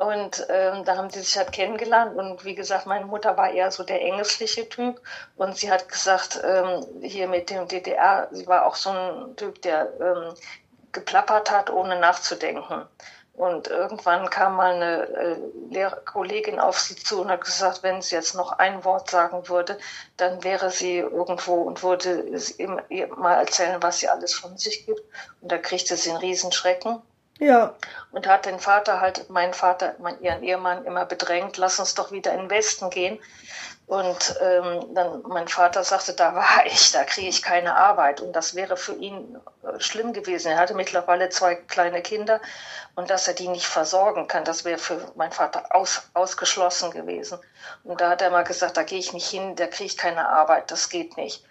[0.00, 2.16] Und ähm, da haben sie sich halt kennengelernt.
[2.16, 4.98] Und wie gesagt, meine Mutter war eher so der ängstliche Typ.
[5.36, 9.60] Und sie hat gesagt, ähm, hier mit dem DDR, sie war auch so ein Typ,
[9.60, 10.34] der ähm,
[10.92, 12.86] geplappert hat, ohne nachzudenken.
[13.34, 15.36] Und irgendwann kam mal eine äh,
[15.70, 19.78] Lehrkollegin auf sie zu und hat gesagt, wenn sie jetzt noch ein Wort sagen würde,
[20.16, 22.24] dann wäre sie irgendwo und würde
[22.88, 25.02] ihr mal erzählen, was sie alles von sich gibt.
[25.42, 27.02] Und da kriegte sie einen Riesenschrecken.
[27.40, 27.74] Ja.
[28.12, 32.12] Und hat den Vater halt, meinen Vater, mein, ihren Ehemann immer bedrängt, lass uns doch
[32.12, 33.18] wieder in den Westen gehen.
[33.86, 38.20] Und ähm, dann mein Vater sagte, da war ich, da kriege ich keine Arbeit.
[38.20, 40.52] Und das wäre für ihn äh, schlimm gewesen.
[40.52, 42.40] Er hatte mittlerweile zwei kleine Kinder
[42.94, 47.38] und dass er die nicht versorgen kann, das wäre für meinen Vater aus, ausgeschlossen gewesen.
[47.84, 50.28] Und da hat er mal gesagt, da gehe ich nicht hin, da kriege ich keine
[50.28, 51.42] Arbeit, das geht nicht.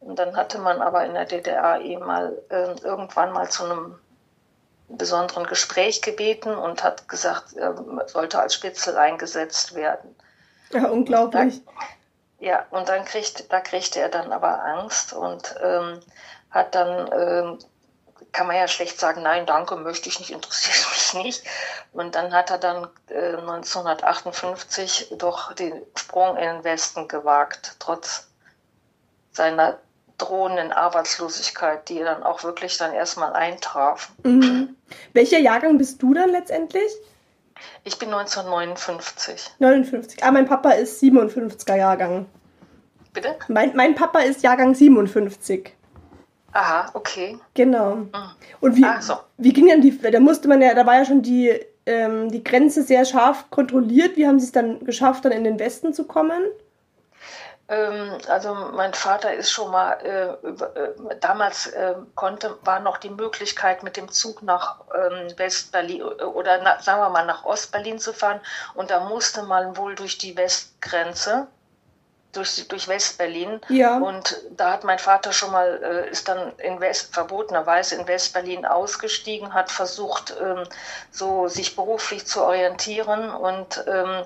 [0.00, 3.98] Und dann hatte man aber in der DDR eben mal äh, irgendwann mal zu einem
[4.88, 7.74] besonderen Gespräch gebeten und hat gesagt, er
[8.06, 10.16] sollte als Spitzel eingesetzt werden.
[10.72, 11.62] Ja, unglaublich.
[11.64, 11.72] Da,
[12.40, 16.00] ja, und dann kriegt, da kriegte er dann aber Angst und ähm,
[16.50, 17.58] hat dann, ähm,
[18.32, 21.44] kann man ja schlecht sagen, nein, danke, möchte ich nicht, interessiert mich nicht.
[21.92, 28.28] Und dann hat er dann äh, 1958 doch den Sprung in den Westen gewagt, trotz
[29.32, 29.78] seiner
[30.18, 34.10] drohenden Arbeitslosigkeit, die dann auch wirklich dann erstmal eintraf.
[34.24, 34.76] Mhm.
[35.12, 36.90] Welcher Jahrgang bist du dann letztendlich?
[37.84, 39.54] Ich bin 1959.
[39.58, 40.22] 59.
[40.22, 42.26] Ah, mein Papa ist 57er Jahrgang.
[43.12, 43.36] Bitte?
[43.48, 45.74] Mein, mein Papa ist Jahrgang 57.
[46.52, 47.38] Aha, okay.
[47.54, 48.06] Genau.
[48.60, 49.14] Und wie, so.
[49.36, 51.52] wie ging denn die, da musste man ja, da war ja schon die,
[51.86, 54.16] ähm, die Grenze sehr scharf kontrolliert.
[54.16, 56.42] Wie haben sie es dann geschafft, dann in den Westen zu kommen?
[57.68, 62.96] Ähm, also mein Vater ist schon mal, äh, über, äh, damals äh, konnte, war noch
[62.96, 67.98] die Möglichkeit mit dem Zug nach ähm, Westberlin oder na, sagen wir mal nach Ostberlin
[67.98, 68.40] zu fahren
[68.74, 71.46] und da musste man wohl durch die Westgrenze,
[72.32, 73.60] durch, durch Westberlin.
[73.68, 73.98] Ja.
[73.98, 78.64] Und da hat mein Vater schon mal, äh, ist dann in West, verbotenerweise in Westberlin
[78.64, 80.64] ausgestiegen, hat versucht, ähm,
[81.10, 84.24] so sich beruflich zu orientieren und ähm,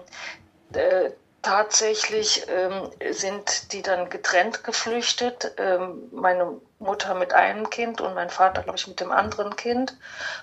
[0.74, 1.10] äh,
[1.42, 5.52] tatsächlich ähm, sind die dann getrennt geflüchtet.
[5.58, 9.96] Ähm, meine Mutter mit einem Kind und mein Vater, glaube ich, mit dem anderen Kind.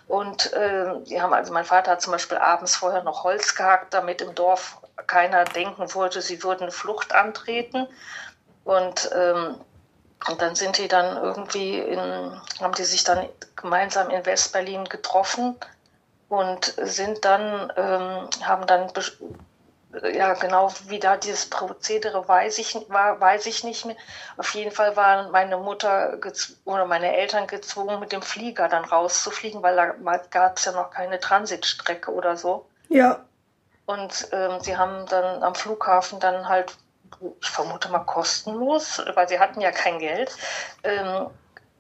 [0.08, 3.94] Und ähm, die haben also, mein Vater hat zum Beispiel abends vorher noch Holz gehackt,
[3.94, 7.88] damit im Dorf keiner denken wollte, sie würden Flucht antreten.
[8.66, 9.56] Und, ähm,
[10.28, 15.56] und dann sind die dann irgendwie in, haben die sich dann gemeinsam in Westberlin getroffen
[16.28, 18.92] und sind dann, ähm, haben dann
[20.14, 23.96] ja, genau wie da dieses Prozedere weiß ich, war, weiß ich nicht mehr.
[24.38, 26.20] Auf jeden Fall waren meine Mutter
[26.66, 30.92] oder meine Eltern gezwungen, mit dem Flieger dann rauszufliegen, weil da gab es ja noch
[30.92, 32.68] keine Transitstrecke oder so.
[32.90, 33.26] Ja.
[33.88, 36.76] Und ähm, sie haben dann am Flughafen dann halt,
[37.42, 40.36] ich vermute mal kostenlos, weil sie hatten ja kein Geld,
[40.84, 41.32] ähm,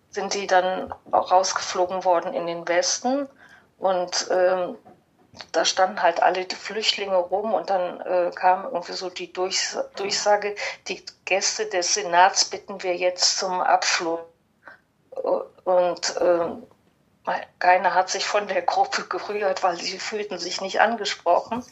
[0.09, 3.29] sind die dann rausgeflogen worden in den Westen.
[3.77, 4.75] Und ähm,
[5.51, 10.55] da standen halt alle Flüchtlinge rum und dann äh, kam irgendwie so die Durchs Durchsage,
[10.87, 14.21] die Gäste des Senats bitten wir jetzt zum Abflug.
[15.63, 16.49] Und äh,
[17.59, 21.63] keiner hat sich von der Gruppe gerührt, weil sie fühlten sich nicht angesprochen.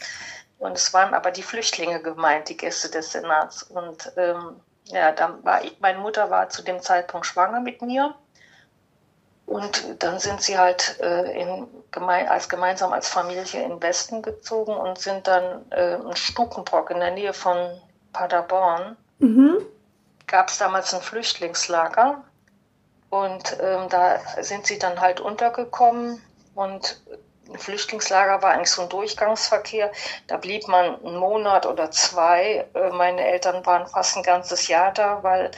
[0.60, 3.64] Und es waren aber die Flüchtlinge gemeint, die Gäste des Senats.
[3.64, 8.16] Und ähm, ja, dann war ich, meine Mutter war zu dem Zeitpunkt schwanger mit mir.
[9.48, 14.22] Und dann sind sie halt äh, in, gemein, als gemeinsam als Familie in den Westen
[14.22, 17.82] gezogen und sind dann äh, in Stukenbrock in der Nähe von
[18.12, 18.98] Paderborn.
[19.20, 19.66] Mhm.
[20.28, 22.22] Gab es damals ein Flüchtlingslager
[23.10, 26.22] und ähm, da sind sie dann halt untergekommen
[26.54, 27.02] und
[27.50, 29.94] ein Flüchtlingslager war eigentlich so ein Durchgangsverkehr.
[30.28, 32.68] Da blieb man einen Monat oder zwei.
[32.74, 35.52] Äh, meine Eltern waren fast ein ganzes Jahr da, weil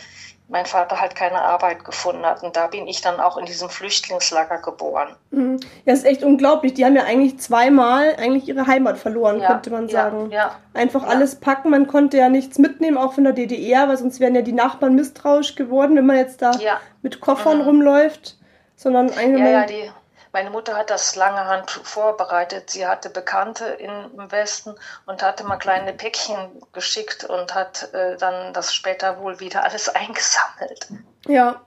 [0.50, 2.44] mein Vater halt keine Arbeit gefunden hat.
[2.44, 5.16] Und da bin ich dann auch in diesem Flüchtlingslager geboren.
[5.32, 5.60] Mhm.
[5.86, 6.74] Ja, ist echt unglaublich.
[6.74, 10.32] Die haben ja eigentlich zweimal eigentlich ihre Heimat verloren, Ja, könnte man ja, sagen.
[10.32, 10.56] ja.
[10.74, 11.10] Einfach Ja.
[11.10, 11.70] alles packen.
[11.70, 14.96] Man konnte ja nichts mitnehmen, auch von der DDR, weil sonst wären ja die Nachbarn
[14.96, 16.80] misstrauisch geworden, wenn man jetzt da Ja.
[17.04, 17.64] mit Koffern Mhm.
[17.64, 18.36] rumläuft.
[18.76, 19.38] sondern eine.
[19.40, 19.92] Ja, ja, die,
[20.32, 22.70] meine Mutter hat das lange Hand vorbereitet.
[22.70, 28.54] Sie hatte Bekannte im Westen und hatte mal kleine Päckchen geschickt und hat äh, dann
[28.54, 30.88] das später wohl wieder alles eingesammelt.
[31.28, 31.62] Ja.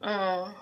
[0.00, 0.54] Mhm.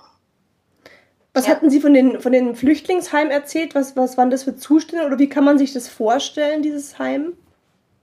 [1.34, 1.52] Was Ja.
[1.52, 3.74] hatten Sie von den, von den Flüchtlingsheimen erzählt?
[3.74, 7.36] Was, was waren das für Zustände oder wie kann man sich das vorstellen, dieses Heim?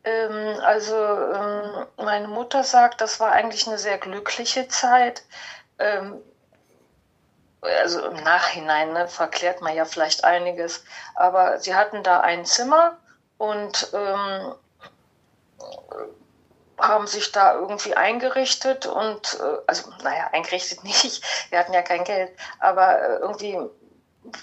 [0.03, 5.23] Ähm, also ähm, meine Mutter sagt, das war eigentlich eine sehr glückliche Zeit.
[5.79, 6.15] Ähm,
[7.61, 10.83] also im Nachhinein ne, verklärt man ja vielleicht einiges.
[11.15, 12.97] Aber sie hatten da ein Zimmer
[13.37, 14.55] und ähm,
[16.79, 22.03] haben sich da irgendwie eingerichtet und, äh, also naja, eingerichtet nicht, wir hatten ja kein
[22.03, 23.57] Geld, aber äh, irgendwie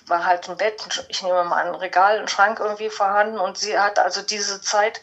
[0.07, 3.39] war halt ein Bett, ich nehme mal ein Regal, ein Schrank irgendwie vorhanden.
[3.39, 5.01] Und sie hat also diese Zeit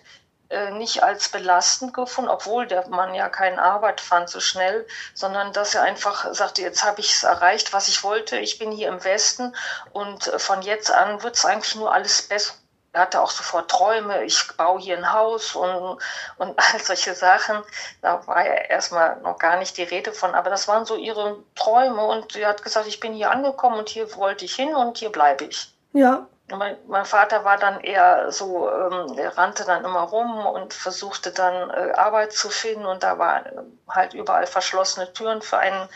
[0.72, 5.74] nicht als belastend gefunden, obwohl der Mann ja keine Arbeit fand so schnell, sondern dass
[5.74, 9.04] er einfach sagte, jetzt habe ich es erreicht, was ich wollte, ich bin hier im
[9.04, 9.56] Westen
[9.92, 12.54] und äh, von jetzt an wird es eigentlich nur alles besser.
[12.94, 16.00] Er hatte auch sofort Träume, ich baue hier ein Haus und,
[16.38, 17.62] und all solche Sachen.
[18.02, 21.44] Da war ja erstmal noch gar nicht die Rede von, aber das waren so ihre
[21.56, 25.00] Träume und sie hat gesagt, ich bin hier angekommen und hier wollte ich hin und
[25.00, 25.74] hier bleibe ich.
[25.92, 26.28] Ja.
[26.48, 31.32] Mein, mein Vater war dann eher so, ähm, er rannte dann immer rum und versuchte
[31.32, 35.90] dann äh, Arbeit zu finden und da waren äh, halt überall verschlossene Türen für einen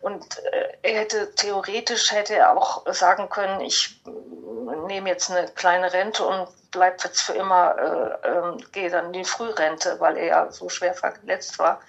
[0.00, 5.48] und äh, er hätte theoretisch hätte er auch sagen können, ich äh, nehme jetzt eine
[5.48, 10.18] kleine Rente und bleib jetzt für immer, äh, ähm, gehe dann in die Frührente, weil
[10.18, 11.80] er ja so schwer verletzt war.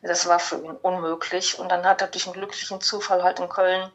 [0.00, 3.48] Das war für ihn unmöglich und dann hat er durch einen glücklichen Zufall halt in
[3.48, 3.90] Köln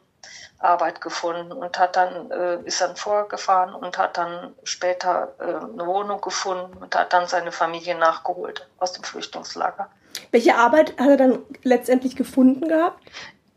[0.58, 5.86] Arbeit gefunden und hat dann äh, ist dann vorgefahren und hat dann später äh, eine
[5.86, 9.88] Wohnung gefunden und hat dann seine Familie nachgeholt aus dem Flüchtlingslager.
[10.30, 12.98] Welche Arbeit hat er dann letztendlich gefunden gehabt?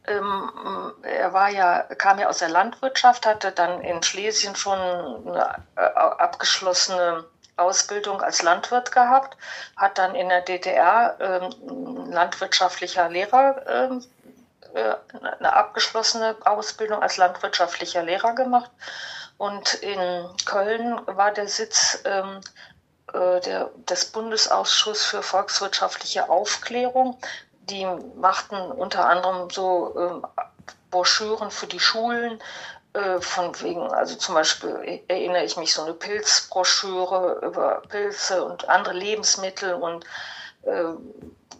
[0.07, 5.63] Ähm, er war ja kam ja aus der Landwirtschaft, hatte dann in Schlesien schon eine
[5.75, 7.25] äh, abgeschlossene
[7.57, 9.35] Ausbildung als Landwirt gehabt,
[9.75, 14.16] hat dann in der DDR ähm, landwirtschaftlicher Lehrer ähm, äh,
[14.75, 18.71] eine abgeschlossene Ausbildung als landwirtschaftlicher Lehrer gemacht.
[19.37, 22.41] Und in Köln war der Sitz ähm,
[23.13, 27.17] äh, der, des Bundesausschusses für volkswirtschaftliche Aufklärung.
[27.69, 30.27] Die machten unter anderem so ähm,
[30.89, 32.41] Broschüren für die Schulen,
[32.93, 38.67] äh, von wegen, also zum Beispiel erinnere ich mich so eine Pilzbroschüre über Pilze und
[38.69, 40.05] andere Lebensmittel und
[40.63, 40.83] äh,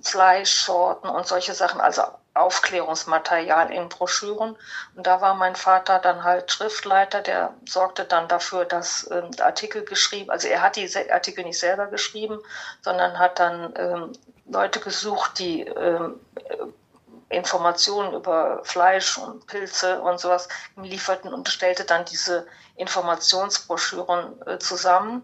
[0.01, 2.03] Fleischsorten und solche Sachen, also
[2.39, 4.55] Aufklärungsmaterial in Broschüren.
[4.95, 9.83] Und da war mein Vater dann halt Schriftleiter, der sorgte dann dafür, dass ähm, Artikel
[9.83, 12.39] geschrieben, also er hat die Artikel nicht selber geschrieben,
[12.81, 14.13] sondern hat dann ähm,
[14.45, 20.47] Leute gesucht, die ähm, äh, Informationen über Fleisch und Pilze und sowas
[20.77, 22.47] lieferten und stellte dann diese
[22.77, 25.23] Informationsbroschüren äh, zusammen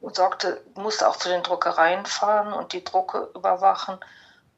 [0.00, 3.98] und sorgte, musste auch zu den Druckereien fahren und die Drucke überwachen.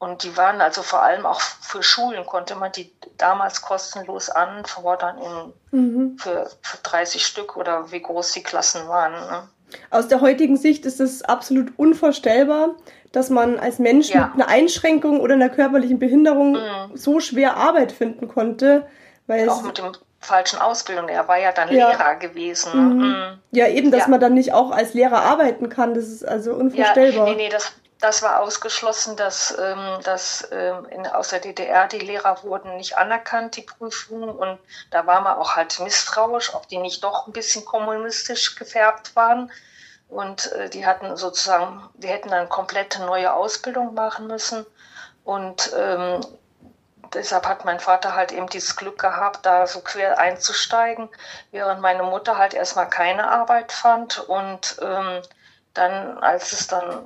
[0.03, 5.17] Und die waren also vor allem auch für Schulen, konnte man die damals kostenlos anfordern
[5.17, 6.17] in, Mhm.
[6.19, 9.13] für, für 30 Stück oder wie groß die Klassen waren.
[9.13, 9.47] Ne?
[9.91, 12.71] Aus der heutigen Sicht ist es absolut unvorstellbar,
[13.13, 14.25] dass man als Mensch Ja.
[14.27, 16.95] mit einer Einschränkung oder einer körperlichen Behinderung Mhm.
[16.97, 18.85] so schwer Arbeit finden konnte,
[19.25, 21.07] weil Auch mit dem falschen Ausbildung.
[21.09, 21.89] Er war ja dann Ja.
[21.91, 22.71] Lehrer gewesen.
[22.75, 22.93] Ne?
[22.93, 23.01] Mhm.
[23.09, 23.39] Mhm.
[23.51, 24.07] ja eben, dass Ja.
[24.09, 27.25] man dann nicht auch als Lehrer arbeiten kann, das ist also Ja, unvorstellbar.
[27.29, 27.71] nee, nee, das,
[28.03, 32.97] das war ausgeschlossen, dass, ähm, dass ähm, in, aus der DDR die Lehrer wurden nicht
[32.97, 34.29] anerkannt, die Prüfungen.
[34.29, 34.59] Und
[34.91, 39.49] da war man auch halt misstrauisch, ob die nicht doch ein bisschen kommunistisch gefärbt waren.
[40.09, 44.65] Und äh, die hatten sozusagen, die hätten dann komplette neue Ausbildung machen müssen.
[45.23, 46.19] Und ähm,
[47.13, 51.07] deshalb hat mein Vater halt eben dieses Glück gehabt, da so quer einzusteigen,
[51.51, 55.21] während meine Mutter halt erstmal keine Arbeit fand und ähm,
[55.73, 57.01] dann, als es dann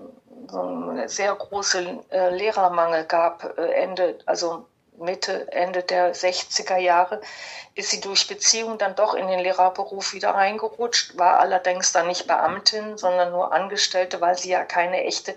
[0.50, 4.66] so eine sehr große äh, Lehrermangel gab, äh, Ende, also
[5.00, 7.22] Mitte, Ende der 60er Jahre,
[7.76, 12.28] ist sie durch Beziehung dann doch in den Lehrerberuf wieder reingerutscht, war allerdings dann nicht
[12.28, 15.36] Beamtin, sondern nur Angestellte, weil sie ja keine echte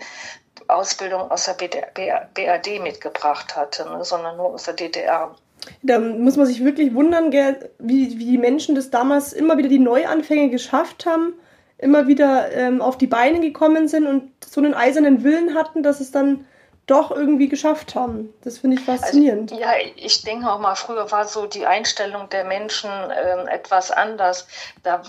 [0.68, 5.34] Ausbildung aus der BRD mitgebracht hatte, ne, sondern nur aus der DDR.
[5.82, 9.78] Da muss man sich wirklich wundern, wie, wie die Menschen das damals immer wieder die
[9.78, 11.34] Neuanfänge geschafft haben,
[11.80, 16.00] immer wieder ähm, auf die Beine gekommen sind und so einen eisernen Willen hatten, dass
[16.00, 16.46] es dann
[16.86, 18.34] doch irgendwie geschafft haben.
[18.42, 19.52] Das finde ich faszinierend.
[19.52, 23.90] Also, ja, ich denke auch mal, früher war so die Einstellung der Menschen ähm, etwas
[23.90, 24.46] anders.
[24.82, 25.02] Da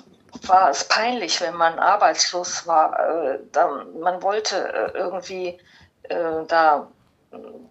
[0.46, 3.00] war es peinlich, wenn man arbeitslos war.
[3.00, 5.58] Äh, da, man wollte äh, irgendwie
[6.04, 6.88] äh, da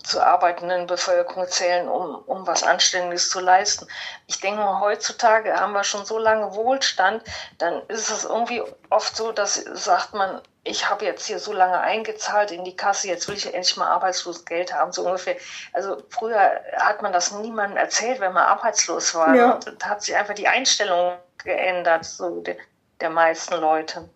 [0.03, 3.87] zur arbeitenden Bevölkerung zählen, um, um was Anständiges zu leisten.
[4.27, 7.23] Ich denke mal, heutzutage haben wir schon so lange Wohlstand,
[7.59, 11.81] dann ist es irgendwie oft so, dass sagt man, ich habe jetzt hier so lange
[11.81, 15.37] eingezahlt in die Kasse, jetzt will ich endlich mal arbeitslos Geld haben, so ungefähr.
[15.73, 19.35] Also früher hat man das niemandem erzählt, wenn man arbeitslos war.
[19.35, 19.61] Ja.
[19.79, 22.57] Da hat sich einfach die Einstellung geändert, so der,
[23.01, 24.09] der meisten Leute.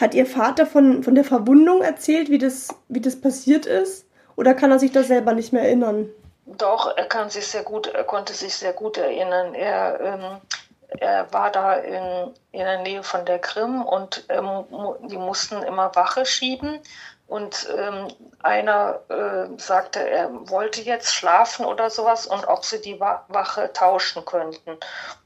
[0.00, 4.06] Hat Ihr Vater von, von der Verwundung erzählt, wie das, wie das passiert ist?
[4.36, 6.10] Oder kann er sich das selber nicht mehr erinnern?
[6.46, 9.54] Doch, er kann sich sehr gut, er konnte sich sehr gut erinnern.
[9.54, 10.40] Er, ähm,
[10.88, 14.64] er war da in, in der Nähe von der Krim und ähm,
[15.08, 16.80] die mussten immer Wache schieben.
[17.28, 18.08] Und ähm,
[18.42, 23.72] einer äh, sagte, er wollte jetzt schlafen oder sowas und ob sie die Wa Wache
[23.72, 24.76] tauschen könnten.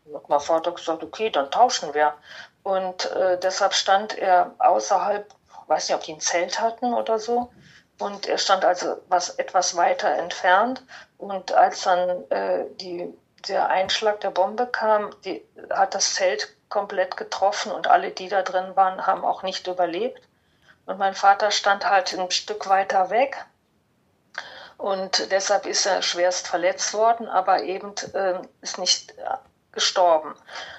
[0.04, 2.14] Und hat mein Vater gesagt, okay, dann tauschen wir.
[2.62, 5.26] Und äh, deshalb stand er außerhalb,
[5.66, 7.50] weiß nicht, ob die ein Zelt hatten oder so.
[7.98, 10.82] Und er stand also was etwas weiter entfernt.
[11.18, 13.12] Und als dann äh, die,
[13.48, 18.42] der Einschlag der Bombe kam, die, hat das Zelt komplett getroffen und alle, die da
[18.42, 20.20] drin waren, haben auch nicht überlebt.
[20.84, 23.44] Und mein Vater stand halt ein Stück weiter weg.
[24.76, 29.14] Und deshalb ist er schwerst verletzt worden, aber eben äh, ist nicht
[29.76, 30.34] gestorben.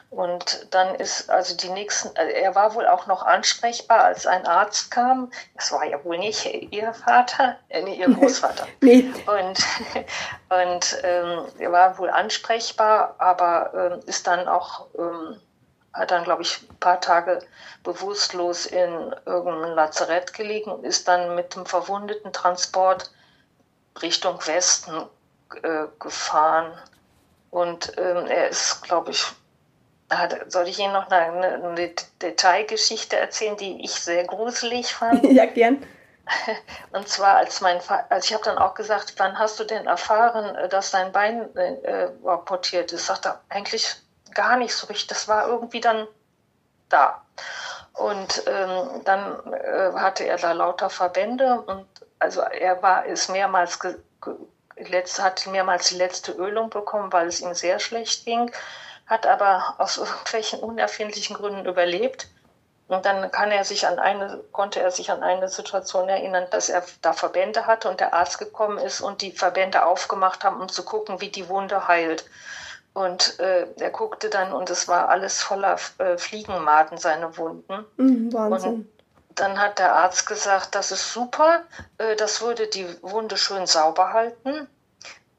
[0.09, 4.47] Und dann ist also die nächsten, also er war wohl auch noch ansprechbar, als ein
[4.47, 5.31] Arzt kam.
[5.55, 8.67] Das war ja wohl nicht ihr Vater, äh, nee, ihr Großvater.
[8.81, 9.13] Nee.
[9.27, 9.59] Und,
[10.49, 15.39] und ähm, er war wohl ansprechbar, aber ähm, ist dann auch, ähm,
[15.93, 17.41] hat dann, glaube ich, ein paar Tage
[17.83, 23.11] bewusstlos in irgendeinem Lazarett gelegen und ist dann mit dem verwundeten Transport
[24.01, 25.05] Richtung Westen
[25.63, 26.71] äh, gefahren.
[27.49, 29.25] Und ähm, er ist, glaube ich,
[30.09, 35.23] hat, soll ich Ihnen noch eine, eine Detailgeschichte erzählen, die ich sehr gruselig fand?
[35.31, 35.83] ja, gern.
[36.91, 39.87] Und zwar als mein Vater, also ich habe dann auch gesagt, wann hast du denn
[39.87, 43.05] erfahren, äh, dass dein Bein äh, amputiert ist?
[43.05, 43.95] Sagt er, eigentlich
[44.33, 45.07] gar nicht so richtig.
[45.07, 46.07] Das war irgendwie dann
[46.89, 47.21] da.
[47.93, 51.87] Und ähm, dann äh, hatte er da lauter Verbände und
[52.19, 54.35] also er war ist mehrmals ge, ge,
[54.77, 58.51] letzt, hat mehrmals die letzte Ölung bekommen, weil es ihm sehr schlecht ging,
[59.05, 62.27] hat aber aus irgendwelchen unerfindlichen Gründen überlebt.
[62.87, 66.69] Und dann kann er sich an eine, konnte er sich an eine Situation erinnern, dass
[66.69, 70.69] er da Verbände hatte und der Arzt gekommen ist und die Verbände aufgemacht haben, um
[70.69, 72.25] zu gucken, wie die Wunde heilt.
[72.93, 77.85] Und äh, er guckte dann und es war alles voller äh, Fliegenmaden, seine Wunden.
[77.97, 78.73] Mhm, Wahnsinn.
[78.73, 78.96] Und
[79.39, 81.63] dann hat der Arzt gesagt, das ist super,
[81.97, 84.67] äh, das würde die Wunde schön sauber halten.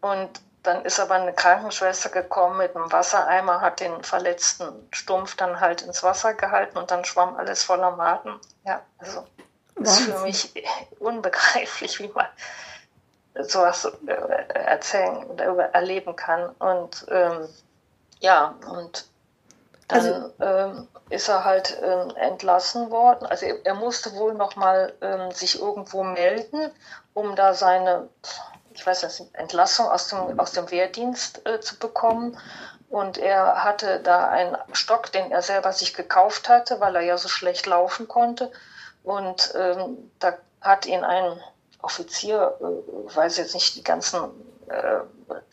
[0.00, 5.60] Und dann ist aber eine Krankenschwester gekommen mit einem Wassereimer, hat den verletzten Stumpf dann
[5.60, 8.38] halt ins Wasser gehalten und dann schwamm alles voller Maden.
[8.64, 9.26] Ja, also
[9.76, 10.52] das ist für mich
[10.98, 12.26] unbegreiflich, wie man
[13.40, 14.12] sowas äh,
[14.54, 16.50] erzählen erleben kann.
[16.58, 17.48] Und ähm,
[18.20, 19.06] ja, und
[19.88, 23.26] dann Also- ähm, ist er halt ähm, entlassen worden.
[23.26, 26.70] Also er, er musste wohl noch mal ähm, sich irgendwo melden,
[27.14, 28.08] um da seine,
[28.74, 32.38] ich weiß nicht, Entlassung aus dem, aus dem Wehrdienst äh, zu bekommen.
[32.90, 37.18] Und er hatte da einen Stock, den er selber sich gekauft hatte, weil er ja
[37.18, 38.50] so schlecht laufen konnte.
[39.04, 41.40] Und ähm, da hat ihn ein
[41.80, 44.20] Offizier, äh, weiß jetzt nicht die ganzen
[44.68, 45.00] äh,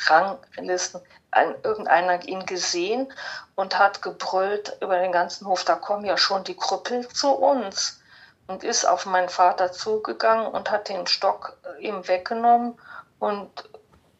[0.07, 1.01] Ranglisten,
[1.36, 3.11] ein, irgendeiner ihn gesehen
[3.55, 8.01] und hat gebrüllt über den ganzen Hof, da kommen ja schon die Krüppel zu uns.
[8.47, 12.79] Und ist auf meinen Vater zugegangen und hat den Stock äh, ihm weggenommen
[13.17, 13.49] und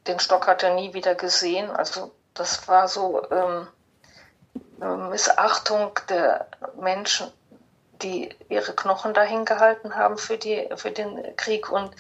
[0.08, 1.70] den Stock hat er nie wieder gesehen.
[1.70, 3.68] Also das war so ähm,
[4.80, 6.48] eine Missachtung der
[6.80, 7.32] Menschen,
[8.02, 11.72] die ihre Knochen dahin gehalten haben für, die, für den Krieg.
[11.72, 11.92] Und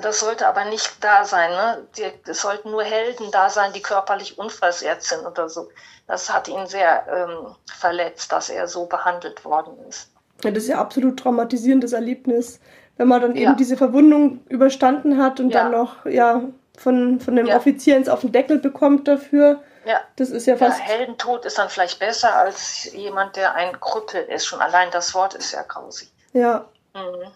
[0.00, 1.50] das sollte aber nicht da sein.
[1.50, 1.86] Ne?
[1.96, 5.68] Die, es sollten nur Helden da sein, die körperlich unversehrt sind oder so.
[6.06, 10.10] Das hat ihn sehr ähm, verletzt, dass er so behandelt worden ist.
[10.44, 12.60] Ja, das ist ja absolut traumatisierendes Erlebnis,
[12.96, 13.54] wenn man dann eben Ja.
[13.54, 15.62] diese Verwundung überstanden hat und Ja.
[15.62, 16.42] dann noch ja
[16.78, 17.56] von, von dem Ja.
[17.56, 19.62] Offizier ins auf den Deckel bekommt dafür.
[19.86, 20.80] Ja, Das ist ja fast.
[20.82, 24.44] Heldentod ist dann vielleicht besser als jemand, der ein Krüppel ist.
[24.44, 26.10] Schon allein das Wort ist ja grausig.
[26.32, 27.30] Ja, Mhm.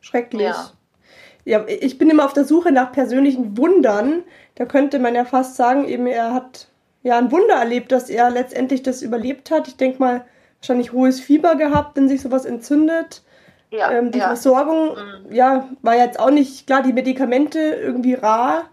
[0.00, 0.42] schrecklich.
[0.42, 0.70] Ja.
[1.44, 4.22] Ja, ich bin immer auf der Suche nach persönlichen Wundern.
[4.56, 6.68] Da könnte man ja fast sagen, eben er hat
[7.02, 9.68] ja ein Wunder erlebt, dass er letztendlich das überlebt hat.
[9.68, 10.24] Ich denke mal,
[10.60, 13.22] wahrscheinlich hohes Fieber gehabt, wenn sich sowas entzündet.
[13.70, 14.26] Ja, ähm, die ja.
[14.28, 15.32] Versorgung, Mhm.
[15.34, 18.64] ja, war jetzt auch nicht, klar, die Medikamente irgendwie rar,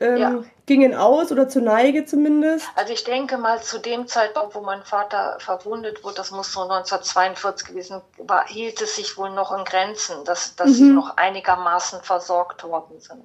[0.00, 0.42] ähm, Ja.
[0.70, 2.64] Gingen aus oder zur Neige zumindest.
[2.76, 6.60] Also ich denke mal, zu dem Zeitpunkt, wo mein Vater verwundet wurde, das muss so
[6.60, 10.94] 1942 gewesen, war, hielt es sich wohl noch in Grenzen, dass, dass sie Mhm.
[10.94, 13.20] noch einigermaßen versorgt worden sind.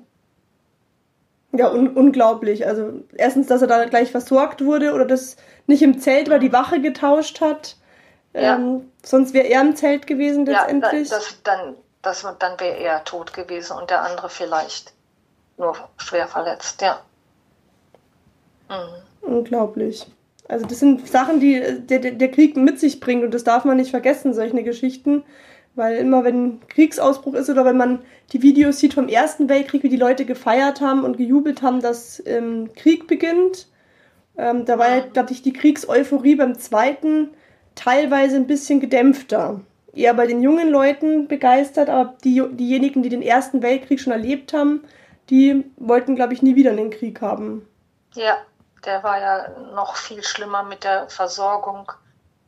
[1.52, 2.66] Ja, un unglaublich.
[2.66, 5.36] Also erstens, dass er da gleich versorgt wurde oder das
[5.68, 7.76] nicht im Zelt, weil die Wache getauscht hat.
[8.34, 8.56] Ja.
[8.56, 11.10] Ähm, sonst wäre er im Zelt gewesen Ja, letztendlich.
[11.10, 14.94] da- das, dann, das, dann wäre er tot gewesen und der andere vielleicht
[15.58, 17.00] nur schwer verletzt, ja.
[18.70, 19.30] Mhm.
[19.30, 20.06] Unglaublich.
[20.48, 21.60] Also das sind Sachen, die
[21.90, 25.24] der, der der Krieg mit sich bringt und das darf man nicht vergessen, solche Geschichten.
[25.74, 28.00] Weil immer wenn Kriegsausbruch ist oder wenn man
[28.32, 32.24] die Videos sieht vom Ersten Weltkrieg, wie die Leute gefeiert haben und gejubelt haben, dass
[32.26, 33.68] ähm, Krieg beginnt,
[34.38, 37.32] ähm, da war ja, glaube ich, die Kriegseuphorie beim Zweiten
[37.76, 39.60] teilweise ein bisschen gedämpfter.
[39.94, 44.54] Eher bei den jungen Leuten begeistert, aber die, diejenigen, die den Ersten Weltkrieg schon erlebt
[44.54, 44.82] haben,
[45.30, 47.66] die wollten, glaube ich, nie wieder einen Krieg haben.
[48.14, 48.38] Ja,
[48.86, 51.92] der war ja noch viel schlimmer mit der Versorgung.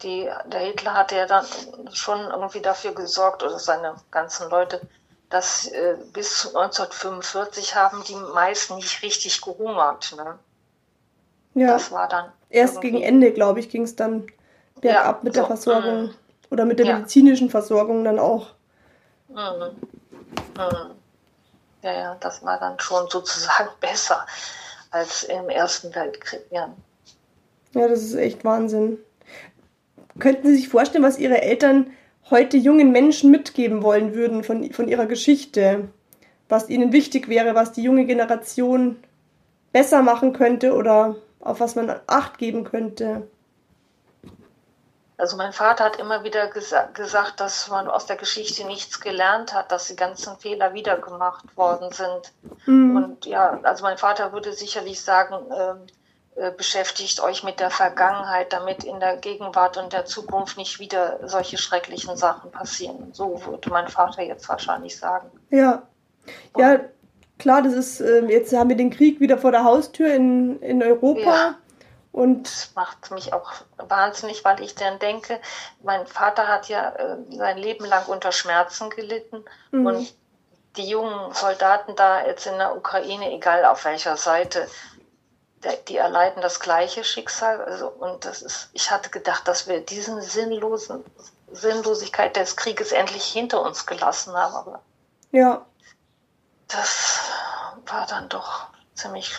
[0.03, 1.45] Die, der Hitler hatte ja dann
[1.91, 4.81] schon irgendwie dafür gesorgt, oder seine ganzen Leute,
[5.29, 10.13] dass äh, bis zu 1945 haben die meisten nicht richtig gehungert.
[10.15, 10.37] Ne?
[11.55, 11.73] Ja.
[11.73, 12.31] Das war dann.
[12.49, 14.27] Erst irgendwie- gegen Ende, glaube ich, ging es dann
[14.79, 16.03] bergab Ja, mit der so, Versorgung.
[16.05, 16.15] mm.
[16.49, 16.95] Oder mit der Ja.
[16.97, 18.47] medizinischen Versorgung dann auch.
[19.27, 19.35] Mhm.
[20.55, 20.91] Mhm.
[21.81, 24.25] Ja, ja, das war dann schon sozusagen besser
[24.91, 26.41] als im Ersten Weltkrieg.
[26.51, 26.73] Ja.
[27.73, 28.97] Ja, das ist echt Wahnsinn.
[30.19, 31.91] Könnten Sie sich vorstellen, was Ihre Eltern
[32.29, 35.89] heute jungen Menschen mitgeben wollen würden von, von ihrer Geschichte?
[36.49, 38.97] Was ihnen wichtig wäre, was die junge Generation
[39.73, 43.27] besser machen könnte oder auf was man Acht geben könnte?
[45.17, 49.51] Also mein Vater hat immer wieder gesa gesagt, dass man aus der Geschichte nichts gelernt
[49.51, 52.33] hat, dass die ganzen Fehler wieder gemacht worden sind.
[52.67, 52.95] Mhm.
[52.95, 55.87] Und ja, also mein Vater würde sicherlich sagen, ähm,
[56.35, 61.17] äh, beschäftigt euch mit der Vergangenheit, damit in der Gegenwart und der Zukunft nicht wieder
[61.23, 63.09] solche schrecklichen Sachen passieren.
[63.11, 65.31] So würde mein Vater jetzt wahrscheinlich sagen.
[65.49, 65.81] Ja.
[66.55, 66.81] Ja,
[67.39, 70.83] klar, das ist, ähm, jetzt haben wir den Krieg wieder vor der Haustür in, in
[70.83, 71.21] Europa.
[71.21, 71.55] Ja.
[72.17, 75.39] Und Das macht mich auch wahnsinnig, weil ich dann denke,
[75.83, 79.85] mein Vater hat ja äh, sein Leben lang unter Schmerzen gelitten Mhm.
[79.85, 80.13] und
[80.77, 84.67] die jungen Soldaten da jetzt in der Ukraine, egal auf welcher Seite,
[85.87, 87.63] die erleiden das gleiche Schicksal.
[87.63, 91.05] Also, und das ist, ich hatte gedacht, dass wir diesen sinnlosen
[91.51, 94.81] Sinnlosigkeit des Krieges endlich hinter uns gelassen haben, aber
[95.31, 95.63] ja,
[96.67, 97.19] das
[97.85, 99.35] war dann doch ziemlich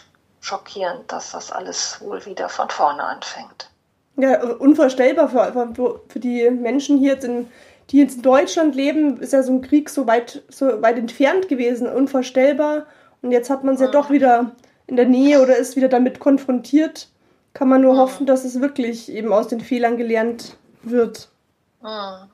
[0.49, 3.71] schockierend, dass das alles wohl wieder von vorne anfängt.
[4.17, 7.49] Ja, unvorstellbar für, für, die Menschen hier jetzt in,
[7.91, 11.49] die jetzt in Deutschland leben, ist ja so ein Krieg so weit, so weit entfernt
[11.49, 12.87] gewesen, unvorstellbar.
[13.23, 13.93] Und jetzt hat man es ja Mhm.
[13.93, 14.51] doch wieder
[14.87, 17.09] in der Nähe oder ist wieder damit konfrontiert.
[17.55, 17.99] Kann man nur Mhm.
[17.99, 21.29] hoffen, dass es wirklich eben aus den Fehlern gelernt wird.
[21.83, 22.29] Hm.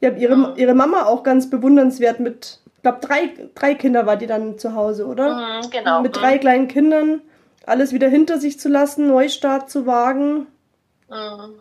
[0.00, 0.52] Ja, ihre, Mhm.
[0.56, 5.06] ihre Mama auch ganz bewundernswert mit, glaube, drei, drei Kinder war die dann zu Hause,
[5.06, 5.34] oder?
[5.34, 6.02] Mhm, genau.
[6.02, 7.20] Mit drei kleinen Kindern,
[7.66, 10.46] alles wieder hinter sich zu lassen, Neustart zu wagen.
[11.08, 11.60] Mhm.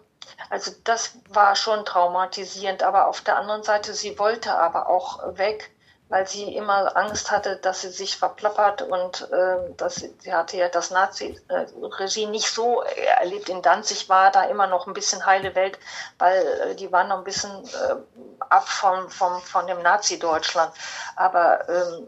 [0.50, 5.72] Also das war schon traumatisierend, aber auf der anderen Seite, sie wollte aber auch weg,
[6.16, 10.56] weil sie immer Angst hatte, dass sie sich verplappert und äh, dass sie, sie hatte
[10.56, 12.84] ja das Nazi-Regime nicht so
[13.20, 13.50] erlebt.
[13.50, 15.78] In Danzig war da immer noch ein bisschen heile Welt,
[16.18, 17.96] weil äh, die waren noch ein bisschen äh,
[18.40, 20.72] ab vom, vom, von dem Nazi-Deutschland.
[21.18, 22.08] Aber ähm,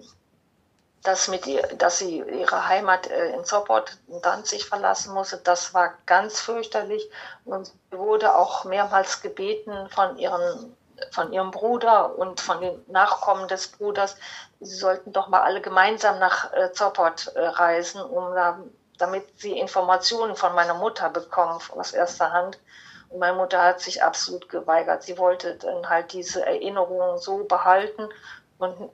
[1.04, 5.74] das mit ihr, dass sie ihre Heimat äh, in Zoppot, in Danzig verlassen musste, das
[5.74, 7.10] war ganz fürchterlich.
[7.44, 10.77] Und sie wurde auch mehrmals gebeten von ihren
[11.12, 14.16] von ihrem Bruder und von den Nachkommen des Bruders,
[14.60, 18.60] sie sollten doch mal alle gemeinsam nach äh, Zoppot äh, reisen, um da,
[18.98, 22.60] damit sie Informationen von meiner Mutter bekommen aus erster Hand.
[23.10, 25.04] Und meine Mutter hat sich absolut geweigert.
[25.04, 28.10] Sie wollte dann halt diese Erinnerungen so behalten
[28.58, 28.90] und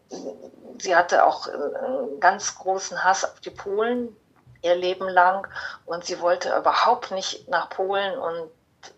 [0.79, 4.15] sie hatte auch äh, einen ganz großen Hass auf die Polen
[4.61, 5.47] ihr Leben lang
[5.85, 8.49] und sie wollte überhaupt nicht nach Polen und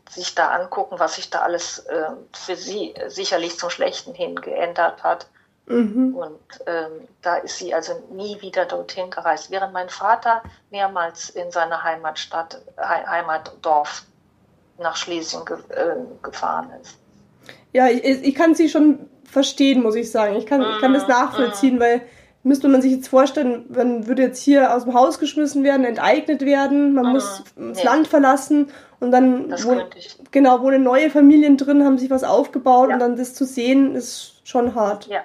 [0.10, 5.04] sich da angucken, was sich da alles äh, für sie sicherlich zum Schlechten hin geändert
[5.04, 5.28] hat.
[5.68, 6.16] Mhm.
[6.16, 11.52] Und ähm, da ist sie also nie wieder dorthin gereist, während mein Vater mehrmals in
[11.52, 14.04] seine Heimatstadt, He Heimatdorf
[14.78, 16.98] nach Schlesien ge äh, gefahren ist.
[17.74, 20.36] Ja, ich, ich kann sie schon verstehen, muss ich sagen.
[20.36, 22.02] Ich kann, ich kann das nachvollziehen, weil
[22.46, 26.42] müsste man sich jetzt vorstellen, man würde jetzt hier aus dem Haus geschmissen werden, enteignet
[26.42, 27.12] werden, man Mhm.
[27.12, 27.92] muss das Ja.
[27.92, 28.68] Land verlassen
[29.00, 29.52] und dann
[29.98, 30.18] ich.
[30.32, 32.94] genau, wohnen neue Familien drin, haben sich was aufgebaut Ja.
[32.96, 35.08] und dann das zu sehen, ist schon hart.
[35.08, 35.22] Ja,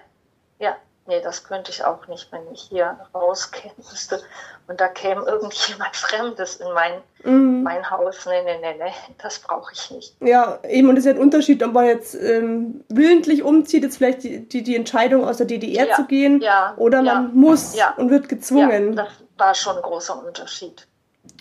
[0.58, 0.74] ja.
[1.10, 4.20] Nee, das könnte ich auch nicht, wenn ich hier rausgehen müsste
[4.68, 6.92] und da käme irgendjemand Fremdes in mein,
[7.24, 7.64] Mhm.
[7.64, 8.24] mein Haus.
[8.26, 10.16] Nee, nee, nee, nee, das brauche ich nicht.
[10.20, 13.96] Ja, eben, und es ist ja ein Unterschied, ob man jetzt ähm, willentlich umzieht, jetzt
[13.96, 17.30] vielleicht die, die, die Entscheidung aus der DDR Ja, zu gehen, ja, oder man ja,
[17.34, 17.92] muss ja.
[17.96, 18.94] und wird gezwungen.
[18.94, 20.86] Das war schon ein großer Unterschied.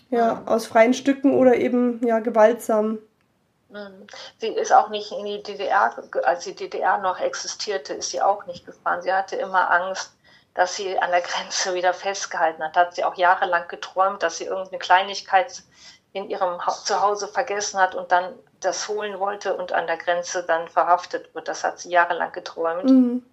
[0.09, 2.97] Ja, aus freien Stücken oder eben ja gewaltsam.
[3.69, 4.07] Mhm.
[4.39, 8.45] Sie ist auch nicht in die DDR, als die DDR noch existierte, ist sie auch
[8.45, 9.01] nicht gefahren.
[9.01, 10.11] Sie hatte immer Angst,
[10.55, 12.75] dass sie an der Grenze wieder festgehalten hat.
[12.75, 15.63] Hat sie auch jahrelang geträumt, dass sie irgendeine Kleinigkeit
[16.13, 20.43] in ihrem ha Zuhause vergessen hat und dann das holen wollte und an der Grenze
[20.43, 21.47] dann verhaftet wird.
[21.47, 22.89] Das hat sie jahrelang geträumt.
[22.89, 23.23] Mhm.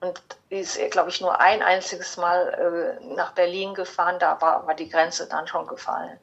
[0.00, 4.18] Und die ist, glaube ich, nur ein einziges Mal äh, nach Berlin gefahren.
[4.18, 6.18] Da war, war die Grenze dann schon gefallen.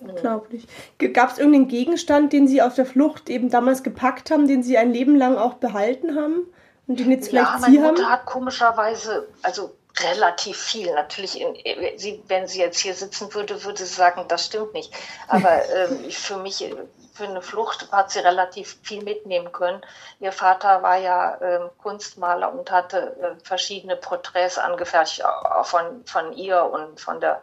[0.00, 0.66] Unglaublich.
[1.14, 4.76] Gab es irgendeinen Gegenstand, den Sie auf der Flucht eben damals gepackt haben, den Sie
[4.76, 6.46] ein Leben lang auch behalten haben
[6.86, 7.94] und den jetzt vielleicht ja, Sie meine haben?
[7.94, 10.92] Mutter hat komischerweise, also relativ viel.
[10.92, 11.56] Natürlich, in,
[11.98, 14.92] sie, wenn sie jetzt hier sitzen würde, würde sie sagen, das stimmt nicht.
[15.28, 16.74] Aber ähm, für mich, äh,
[17.14, 19.80] für eine Flucht hat sie relativ viel mitnehmen können.
[20.20, 26.34] Ihr Vater war ja ähm, Kunstmaler und hatte äh, verschiedene Porträts angefertigt, auch von, von
[26.34, 27.40] ihr und von der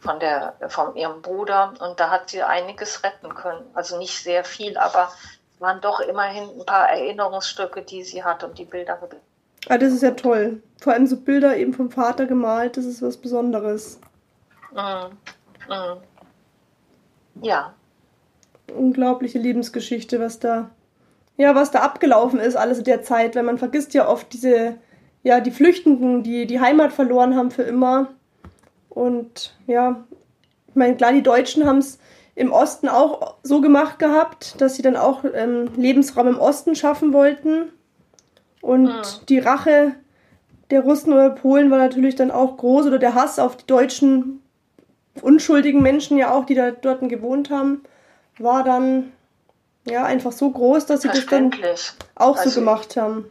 [0.00, 3.64] von der von ihrem Bruder und da hat sie einiges retten können.
[3.74, 5.12] Also nicht sehr viel, aber
[5.54, 8.98] es waren doch immerhin ein paar Erinnerungsstücke, die sie hat und die Bilder
[9.68, 10.62] Ah, das ist ja toll.
[10.80, 14.00] Vor allem so Bilder eben vom Vater gemalt, das ist was Besonderes.
[14.72, 15.16] Mhm.
[15.68, 16.00] Mhm.
[17.42, 17.74] Ja,
[18.76, 20.70] Unglaubliche Lebensgeschichte, was da,
[21.36, 24.76] ja, was da abgelaufen ist, alles in der Zeit, weil man vergisst ja oft diese,
[25.22, 28.08] ja, die Flüchtenden, die die Heimat verloren haben für immer.
[28.90, 30.04] Und ja,
[30.68, 31.98] ich meine, klar, die Deutschen haben es
[32.34, 37.12] im Osten auch so gemacht gehabt, dass sie dann auch ähm, Lebensraum im Osten schaffen
[37.12, 37.72] wollten.
[38.60, 39.26] Und Mhm.
[39.28, 39.94] die Rache
[40.70, 44.42] der Russen oder Polen war natürlich dann auch groß oder der Hass auf die deutschen
[45.22, 47.82] unschuldigen Menschen ja auch, die da dort gewohnt haben,
[48.38, 49.12] war dann
[49.84, 51.50] ja einfach so groß, dass sie das dann
[52.14, 53.26] auch so Also- gemacht haben.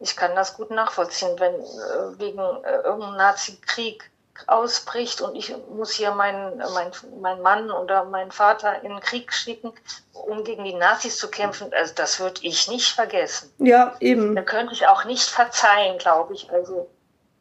[0.00, 4.10] Ich kann das gut nachvollziehen, wenn äh, wegen äh, irgendeinem Nazi-Krieg
[4.46, 9.32] ausbricht und ich muss hier meinen mein, mein Mann oder meinen Vater in den Krieg
[9.32, 9.72] schicken,
[10.12, 11.68] um gegen die Nazis zu kämpfen.
[11.72, 13.50] Also das würde ich nicht vergessen.
[13.58, 14.34] Ja, eben.
[14.34, 16.50] Da könnte ich auch nicht verzeihen, glaube ich.
[16.50, 16.88] Also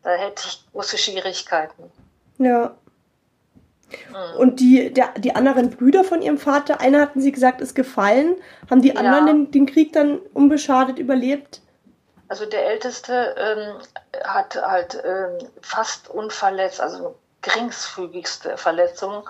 [0.04, 1.92] da hätte ich große Schwierigkeiten.
[2.38, 2.76] Ja.
[4.10, 4.39] Mhm.
[4.39, 8.36] Und die, der, die anderen Brüder von ihrem Vater, einer hatten sie gesagt, ist gefallen.
[8.70, 8.96] Haben die Ja.
[8.96, 11.62] anderen den, den Krieg dann unbeschadet überlebt?
[12.32, 13.82] Also der Älteste ähm,
[14.24, 19.30] hat halt ähm, fast unverletzt, also geringfügigste Verletzung.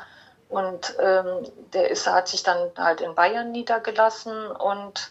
[0.50, 5.10] Und ähm, der ist, hat sich dann halt in Bayern niedergelassen und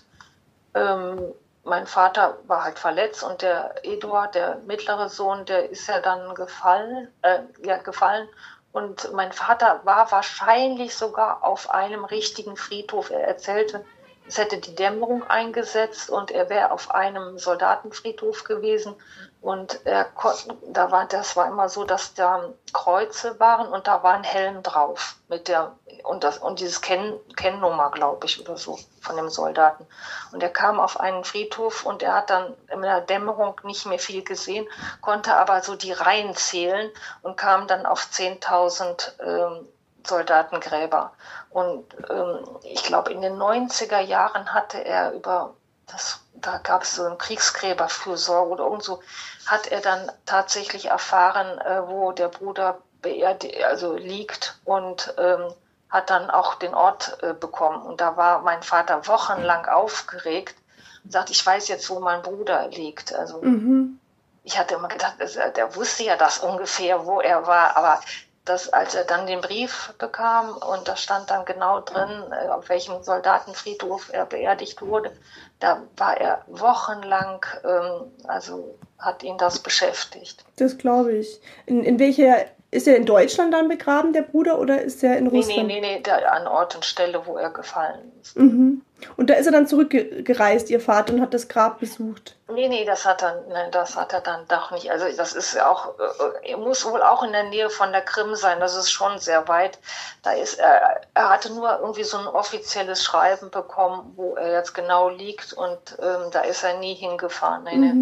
[0.75, 1.35] ähm,
[1.65, 6.37] mein Vater war halt verletzt und der Eduard, der mittlere Sohn, der ist ja dann
[6.37, 8.29] gefallen, äh, ja, gefallen.
[8.71, 13.11] Und mein Vater war wahrscheinlich sogar auf einem richtigen Friedhof.
[13.11, 13.85] Er erzählte,
[14.31, 18.95] es hätte die Dämmerung eingesetzt und er wäre auf einem Soldatenfriedhof gewesen.
[19.41, 20.37] Und er kon-
[20.69, 24.63] da war, das war immer so, dass da Kreuze waren und da war ein Helm
[24.63, 25.73] drauf mit der
[26.05, 29.85] und das und dieses Kenn, Kennnummer, glaube ich, oder so von dem Soldaten.
[30.31, 33.99] Und er kam auf einen Friedhof und er hat dann in der Dämmerung nicht mehr
[33.99, 34.69] viel gesehen,
[35.01, 36.89] konnte aber so die Reihen zählen
[37.23, 39.67] und kam dann auf 10.000 ähm,
[40.07, 41.13] Soldatengräber.
[41.51, 45.55] Und ähm, ich glaube, in den 90er Jahren hatte er über
[45.89, 49.03] das, da gab es so ein Kriegsgräberfürsorge oder irgend so,
[49.47, 55.53] hat er dann tatsächlich erfahren, äh, wo der Bruder beerdigt, also liegt und ähm,
[55.89, 57.83] hat dann auch den Ort äh, bekommen.
[57.83, 60.55] Und da war mein Vater wochenlang aufgeregt
[61.03, 63.13] und sagt, ich weiß jetzt, wo mein Bruder liegt.
[63.13, 63.99] Also Mhm.
[64.45, 68.01] ich hatte immer gedacht, das- der wusste ja das ungefähr, wo er war, aber
[68.45, 72.69] das, als er dann den Brief bekam und da stand dann genau drin, äh, auf
[72.69, 75.13] welchem Soldatenfriedhof er beerdigt wurde,
[75.59, 80.45] da war er wochenlang, ähm, also hat ihn das beschäftigt.
[80.57, 81.41] Das glaube ich.
[81.67, 85.25] In, in welcher, ist er in Deutschland dann begraben, der Bruder, oder ist er in
[85.25, 85.67] Nee, nee, Russland?
[85.67, 88.37] nee, nee, da, an Ort und Stelle, wo er gefallen ist.
[88.39, 88.83] Mhm.
[89.17, 92.37] Und da ist er dann zurückgereist, ihr Vater, und hat das Grab besucht.
[92.53, 94.91] Nee, nee, das hat er, nein, das hat er dann doch nicht.
[94.91, 98.03] Also das ist ja auch, äh, er muss wohl auch in der Nähe von der
[98.03, 98.61] Krim sein.
[98.61, 99.79] Das ist schon sehr weit.
[100.23, 104.75] Da ist er, er hatte nur irgendwie so ein offizielles Schreiben bekommen, wo er jetzt
[104.75, 107.65] genau liegt und ähm, da ist er nie hingefahren.
[107.65, 107.95] Nee, nee.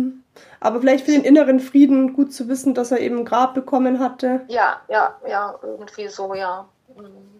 [0.60, 4.00] Aber vielleicht für den inneren Frieden gut zu wissen, dass er eben ein Grab bekommen
[4.00, 4.40] hatte.
[4.48, 6.66] Ja, ja, ja, irgendwie so, ja.
[6.96, 7.38] Mhm.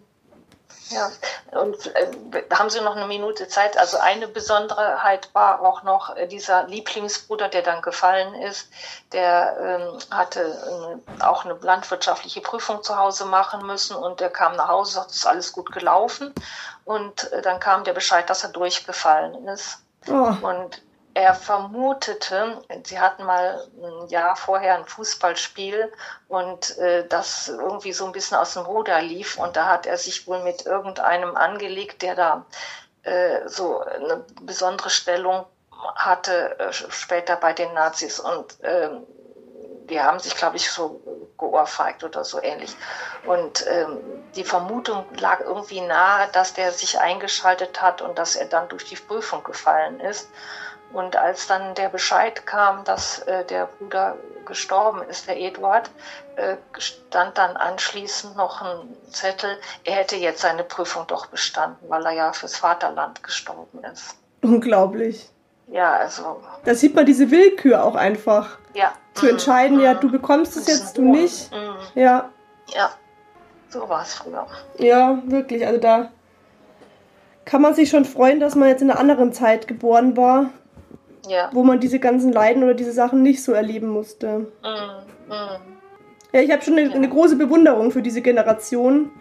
[0.89, 1.11] Ja,
[1.51, 3.77] und äh, haben Sie noch eine Minute Zeit?
[3.77, 8.69] Also eine Besonderheit war auch noch äh, dieser Lieblingsbruder, der dann gefallen ist.
[9.11, 14.55] Der ähm, hatte äh, auch eine landwirtschaftliche Prüfung zu Hause machen müssen und der kam
[14.55, 16.33] nach Hause, sagt, es ist alles gut gelaufen.
[16.85, 19.79] Und äh, dann kam der Bescheid, dass er durchgefallen ist.
[20.07, 20.33] Oh.
[20.41, 20.81] Und
[21.19, 25.91] er vermutete, sie hatten mal ein Jahr vorher ein Fußballspiel
[26.27, 29.97] und äh, das irgendwie so ein bisschen aus dem Ruder lief und da hat er
[29.97, 32.45] sich wohl mit irgendeinem angelegt, der da
[33.03, 35.45] äh, so eine besondere Stellung
[35.95, 38.89] hatte äh, später bei den Nazis und äh,
[39.89, 41.01] die haben sich, glaube ich, so
[41.37, 42.75] geohrfeigt oder so ähnlich.
[43.25, 43.97] Und ähm,
[44.35, 48.85] die Vermutung lag irgendwie nahe, dass der sich eingeschaltet hat und dass er dann durch
[48.85, 50.29] die Prüfung gefallen ist.
[50.91, 54.15] Und als dann der Bescheid kam, dass äh, der Bruder
[54.45, 55.91] gestorben ist, der Eduard,
[56.35, 59.51] äh, stand dann anschließend noch ein Zettel,
[59.83, 64.15] er hätte jetzt seine Prüfung doch bestanden, weil er ja fürs Vaterland gestorben ist.
[64.41, 65.29] Unglaublich.
[65.67, 66.41] Ja, also.
[66.65, 68.57] Da sieht man diese Willkür auch einfach.
[68.73, 68.91] Ja.
[69.13, 71.51] Zu entscheiden, ja, du bekommst es jetzt, du nicht.
[71.51, 71.75] Mhm.
[71.93, 72.29] Ja,
[72.73, 72.89] Ja,
[73.69, 74.47] so war es früher.
[74.77, 75.67] ja, wirklich.
[75.67, 76.09] Also da
[77.45, 80.49] kann man sich schon freuen, dass man jetzt in einer anderen Zeit geboren war,
[81.27, 81.49] Ja.
[81.53, 84.39] wo man diese ganzen Leiden oder diese Sachen nicht so erleben musste.
[84.39, 84.45] Mhm.
[85.27, 85.77] Mhm.
[86.31, 89.11] Ja, ich habe schon eine, eine große Bewunderung für diese Generation,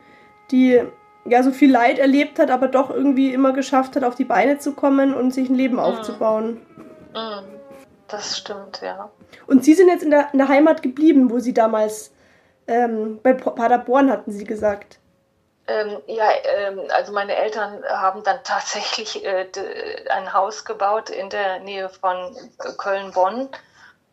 [0.51, 0.81] die
[1.25, 4.59] ja so viel Leid erlebt hat, aber doch irgendwie immer geschafft hat, auf die Beine
[4.59, 6.61] zu kommen und sich ein Leben aufzubauen.
[7.15, 7.59] Mhm.
[8.09, 9.11] Das stimmt, ja.
[9.47, 12.13] Und Sie sind jetzt in der, in der Heimat geblieben, wo Sie damals
[12.67, 14.99] ähm, bei Paderborn hatten Sie gesagt.
[15.69, 19.47] Ähm, ja, ähm, also meine Eltern haben dann tatsächlich äh,
[20.09, 22.35] ein Haus gebaut in der Nähe von
[22.79, 23.51] Köln-Bonn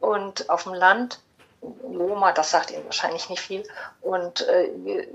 [0.01, 1.19] und auf dem Land.
[1.89, 3.63] Loma, das sagt Ihnen wahrscheinlich nicht viel.
[4.01, 4.65] Und äh,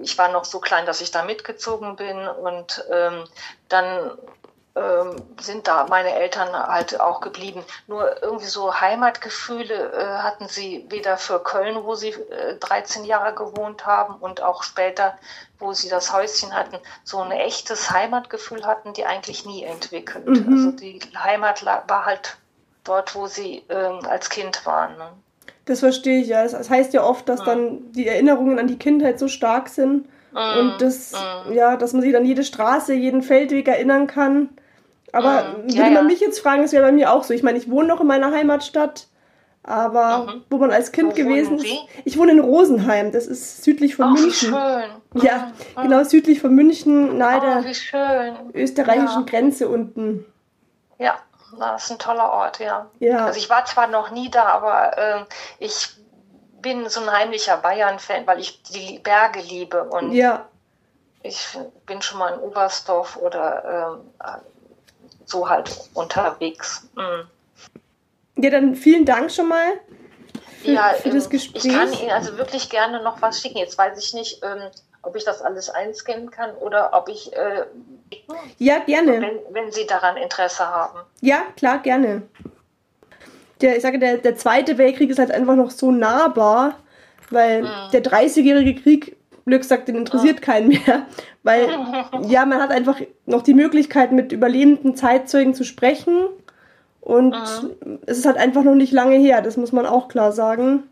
[0.03, 2.26] ich war noch so klein, dass ich da mitgezogen bin.
[2.26, 3.24] Und ähm,
[3.68, 4.18] dann
[4.77, 7.64] ähm, sind da meine Eltern halt auch geblieben.
[7.89, 13.35] Nur irgendwie so Heimatgefühle äh, hatten sie weder für Köln, wo sie äh, 13 Jahre
[13.35, 15.18] gewohnt haben und auch später,
[15.59, 20.27] wo sie das Häuschen hatten, so ein echtes Heimatgefühl hatten die eigentlich nie entwickelt.
[20.27, 20.53] Mhm.
[20.53, 22.37] Also die Heimat war halt
[22.85, 24.97] dort, wo sie ähm, als Kind waren.
[24.97, 25.09] Ne?
[25.64, 26.45] Das verstehe ich ja.
[26.45, 30.74] Das, heißt ja oft, dass dann die Erinnerungen an die Kindheit so stark sind und
[30.81, 31.12] das,
[31.51, 34.51] ja, dass man sich an jede Straße, jeden Feldweg erinnern kann.
[35.12, 35.62] Aber Mhm.
[35.64, 36.03] würde Ja, man ja.
[36.03, 37.35] mich jetzt fragen, das wäre bei mir auch so.
[37.35, 39.09] Ich meine, ich wohne noch in meiner Heimatstadt,
[39.64, 40.43] aber Mhm.
[40.51, 41.66] wo man als Kind Wo gewesen ist.
[42.05, 44.49] Ich wohne in Rosenheim, das ist südlich von Ach, wie München.
[44.51, 45.22] schön.
[45.22, 45.83] Ja, Mhm.
[45.83, 47.64] genau südlich von München, nahe Oh, der
[48.55, 49.26] österreichischen Ja.
[49.26, 50.24] Grenze unten.
[50.99, 51.14] Ja,
[51.59, 52.87] das ist ein toller Ort, ja.
[53.01, 53.24] Ja.
[53.26, 55.26] Also ich war zwar noch nie da, aber ähm,
[55.59, 55.89] ich
[56.61, 60.47] bin so ein heimlicher Bayern-Fan, weil ich die Berge liebe und Ja,
[61.23, 64.41] ich bin schon mal in Oberstdorf oder ähm,
[65.27, 66.89] so halt unterwegs.
[66.95, 68.43] Mm.
[68.43, 69.81] ja, dann vielen Dank schon mal
[70.63, 71.65] für, ja, für das ähm, Gespräch.
[71.65, 73.59] ich kann Ihnen also wirklich gerne noch was schicken.
[73.59, 74.71] Jetzt weiß ich nicht, ähm,
[75.03, 77.65] ob ich das alles einscannen kann oder ob ich, äh,
[78.59, 79.21] ja, gerne.
[79.21, 81.01] wenn, wenn Sie daran Interesse haben.
[81.21, 82.23] Ja, klar, gerne.
[83.61, 86.77] Der, ich sage, der, der Zweite Weltkrieg ist halt einfach noch so nahbar,
[87.31, 91.07] weil der 30-jährige Krieg, Glück sagt, den interessiert keinen mehr.
[91.43, 91.69] Weil,
[92.29, 96.27] ja, man hat einfach noch die Möglichkeit, mit überlebenden Zeitzeugen zu sprechen.
[97.01, 97.35] Und
[98.07, 100.85] es ist halt einfach noch nicht lange her, das muss man auch klar sagen.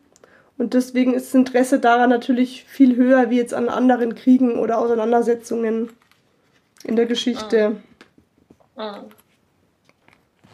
[0.57, 4.79] Und deswegen ist das Interesse daran natürlich viel höher wie jetzt an anderen Kriegen oder
[4.79, 5.91] Auseinandersetzungen
[6.85, 7.77] in der Geschichte.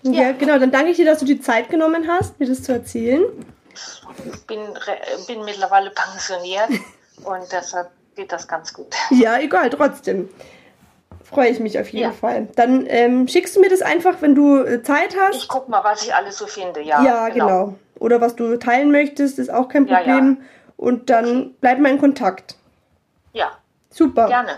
[0.04, 0.12] Mhm.
[0.14, 0.58] Ja, genau.
[0.58, 3.24] Dann danke ich dir, dass du die Zeit genommen hast, mir das zu erzählen.
[4.32, 4.60] Ich bin,
[5.26, 6.68] bin mittlerweile pensioniert
[7.24, 8.86] und deshalb geht das ganz gut.
[9.10, 10.28] Ja, egal, trotzdem.
[11.24, 12.12] Freue ich mich auf jeden Ja.
[12.12, 12.46] Fall.
[12.54, 15.48] Dann ähm, schickst du mir das einfach, wenn du äh, Zeit Ich hast.
[15.48, 16.80] guck mal, was ich alles so finde.
[16.82, 17.74] Ja, Ja, genau.
[17.98, 20.04] Oder was du teilen möchtest, ist auch kein Ja, ja.
[20.14, 20.42] Problem.
[20.76, 22.56] Und dann bleiben wir in Kontakt.
[23.32, 23.52] Ja,
[23.90, 24.26] Super.
[24.28, 24.56] gerne.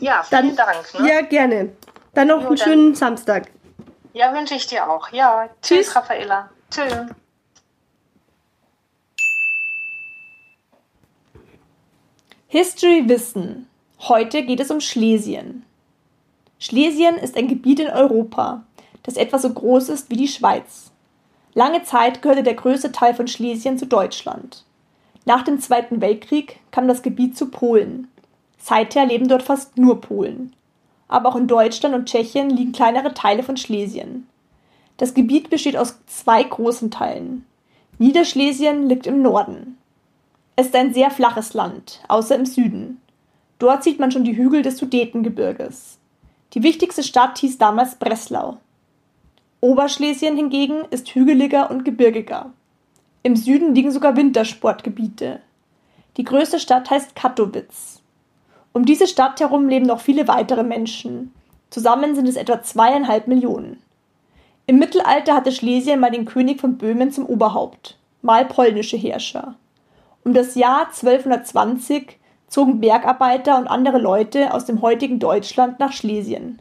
[0.00, 1.00] Ja, Dann, vielen Dank.
[1.00, 1.08] Ne?
[1.08, 1.70] Ja, gerne.
[2.14, 3.44] Dann noch Jo, einen dann- schönen Samstag.
[4.16, 5.12] Ja, wünsche ich dir auch.
[5.12, 5.88] Ja, Tschüss.
[5.88, 6.48] tschüss, Raffaella.
[6.70, 7.14] Tschüss.
[12.48, 13.68] History Wissen.
[13.98, 15.66] Heute geht es um Schlesien.
[16.58, 18.62] Schlesien ist ein Gebiet in Europa,
[19.02, 20.92] das etwa so groß ist wie die Schweiz.
[21.52, 24.64] Lange Zeit gehörte der größte Teil von Schlesien zu Deutschland.
[25.26, 28.10] Nach dem Zweiten Weltkrieg kam das Gebiet zu Polen.
[28.56, 30.55] Seither leben dort fast nur Polen.
[31.08, 34.26] Aber auch in Deutschland und Tschechien liegen kleinere Teile von Schlesien.
[34.96, 37.44] Das Gebiet besteht aus zwei großen Teilen.
[37.98, 39.78] Niederschlesien liegt im Norden.
[40.56, 43.00] Es ist ein sehr flaches Land, außer im Süden.
[43.58, 45.98] Dort sieht man schon die Hügel des Sudetengebirges.
[46.54, 48.58] Die wichtigste Stadt hieß damals Breslau.
[49.60, 52.52] Oberschlesien hingegen ist hügeliger und gebirgiger.
[53.22, 55.40] Im Süden liegen sogar Wintersportgebiete.
[56.16, 57.95] Die größte Stadt heißt Katowice.
[58.76, 61.32] Um diese Stadt herum leben noch viele weitere Menschen.
[61.70, 63.80] Zusammen sind es etwa zweieinhalb Millionen.
[64.66, 69.54] Im Mittelalter hatte Schlesien mal den König von Böhmen zum Oberhaupt, mal polnische Herrscher.
[70.26, 72.18] Um das Jahr 1220
[72.48, 76.60] zogen Bergarbeiter und andere Leute aus dem heutigen Deutschland nach Schlesien.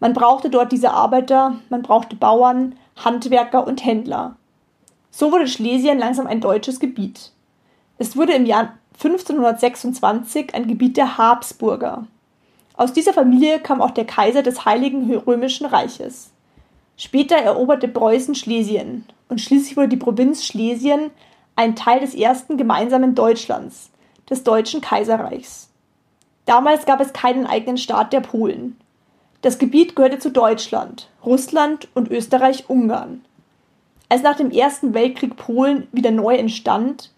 [0.00, 4.34] Man brauchte dort diese Arbeiter, man brauchte Bauern, Handwerker und Händler.
[5.12, 7.30] So wurde Schlesien langsam ein deutsches Gebiet.
[7.98, 12.06] Es wurde im Jahr 1526 ein Gebiet der Habsburger.
[12.74, 16.30] Aus dieser Familie kam auch der Kaiser des Heiligen Römischen Reiches.
[16.96, 21.10] Später eroberte Preußen Schlesien und schließlich wurde die Provinz Schlesien
[21.56, 23.90] ein Teil des ersten gemeinsamen Deutschlands,
[24.30, 25.68] des Deutschen Kaiserreichs.
[26.44, 28.76] Damals gab es keinen eigenen Staat der Polen.
[29.42, 33.24] Das Gebiet gehörte zu Deutschland, Russland und Österreich-Ungarn.
[34.08, 37.11] Als nach dem Ersten Weltkrieg Polen wieder neu entstand,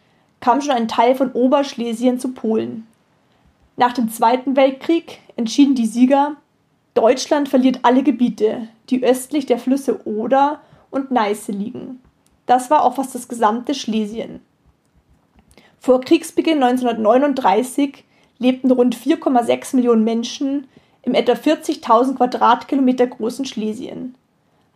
[0.45, 2.87] kam schon ein Teil von Oberschlesien zu Polen.
[3.79, 6.37] Nach dem Zweiten Weltkrieg entschieden die Sieger,
[6.93, 11.99] Deutschland verliert alle Gebiete, die östlich der Flüsse Oder und Neiße liegen.
[12.45, 14.43] Das war auch fast das gesamte Schlesien.
[15.81, 18.05] Vor Kriegsbeginn 1939
[18.39, 20.67] lebten rund 4,6 Millionen Menschen
[21.01, 24.15] im etwa 40.000 Quadratkilometer großen Schlesien.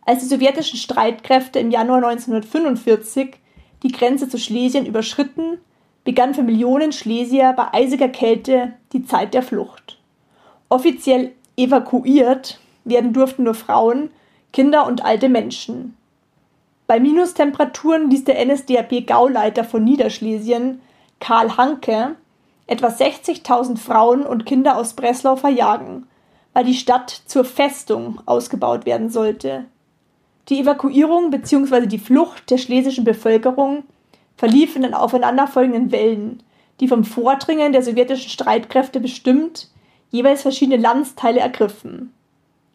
[0.07, 3.37] Als die sowjetischen Streitkräfte im Januar 1945
[3.83, 5.59] die Grenze zu Schlesien überschritten,
[6.05, 9.99] begann für Millionen Schlesier bei eisiger Kälte die Zeit der Flucht.
[10.69, 14.11] Offiziell evakuiert werden durften nur Frauen,
[14.53, 15.97] Kinder und alte Menschen.
[16.87, 20.81] Bei Minustemperaturen ließ der NSDAP-Gauleiter von Niederschlesien
[21.21, 22.17] Karl Hanke
[22.67, 26.07] etwa 60.000 Frauen und Kinder aus Breslau verjagen,
[26.53, 29.67] weil die Stadt zur Festung ausgebaut werden sollte.
[30.49, 31.87] Die Evakuierung bzw.
[31.87, 33.85] die Flucht der schlesischen Bevölkerung
[34.37, 36.43] verlief in den aufeinanderfolgenden Wellen,
[36.81, 39.69] die vom Vordringen der sowjetischen Streitkräfte bestimmt
[40.11, 42.15] jeweils verschiedene Landsteile ergriffen.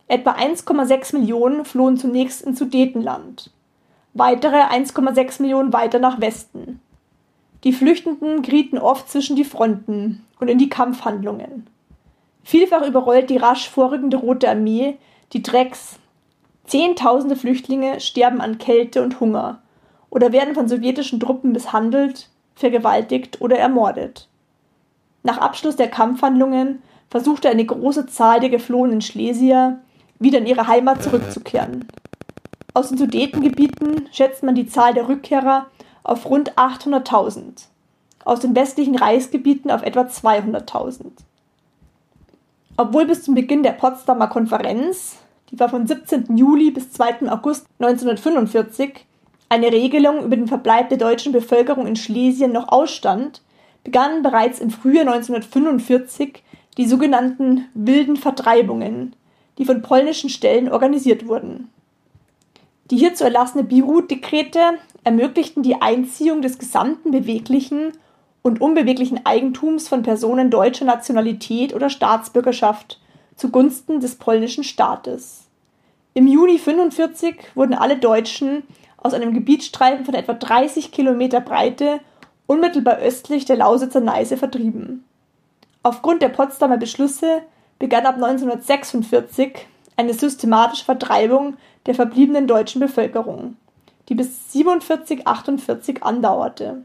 [0.07, 3.49] Etwa 1,6 Millionen flohen zunächst ins Sudetenland,
[4.13, 6.79] weitere 1,6 Millionen weiter nach Westen.
[7.63, 11.67] Die Flüchtenden gerieten oft zwischen die Fronten und in die Kampfhandlungen.
[12.43, 14.97] Vielfach überrollt die rasch vorrückende Rote Armee
[15.31, 15.97] die Drecks.
[16.65, 19.61] Zehntausende Flüchtlinge sterben an Kälte und Hunger
[20.09, 24.27] oder werden von sowjetischen Truppen misshandelt, vergewaltigt oder ermordet.
[25.23, 29.79] Nach Abschluss der Kampfhandlungen versuchte eine große Zahl der geflohenen Schlesier
[30.19, 31.87] wieder in ihre Heimat zurückzukehren.
[32.73, 35.67] Aus den Sudetengebieten schätzt man die Zahl der Rückkehrer
[36.03, 37.67] auf rund 800.000,
[38.25, 41.05] aus den westlichen Reichsgebieten auf etwa 200.000.
[42.77, 45.19] Obwohl bis zum Beginn der Potsdamer Konferenz,
[45.53, 46.35] die war von 17.
[46.35, 47.29] Juli bis 2.
[47.29, 49.05] August 1945,
[49.49, 53.43] eine Regelung über den Verbleib der deutschen Bevölkerung in Schlesien noch ausstand,
[53.83, 56.41] begannen bereits im Frühjahr 1945
[56.79, 59.15] die sogenannten wilden Vertreibungen,
[59.59, 61.69] die von polnischen Stellen organisiert wurden.
[62.89, 67.91] Die hierzu erlassene Beirut-Dekrete ermöglichten die Einziehung des gesamten beweglichen
[68.41, 72.99] und unbeweglichen Eigentums von Personen deutscher Nationalität oder Staatsbürgerschaft
[73.35, 75.42] zugunsten des polnischen Staates.
[76.15, 78.63] Im Juni 1945 wurden alle Deutschen
[78.97, 82.01] aus einem Gebietsstreifen von etwa 30 Kilometer Breite
[82.45, 85.03] unmittelbar östlich der Lausitzer Neiße vertrieben.
[85.81, 87.41] Aufgrund der Potsdamer Beschlüsse
[87.79, 89.65] begann ab 1946
[89.97, 91.57] eine systematische Vertreibung
[91.87, 93.57] der verbliebenen deutschen Bevölkerung,
[94.07, 96.83] die bis 47/48 andauerte.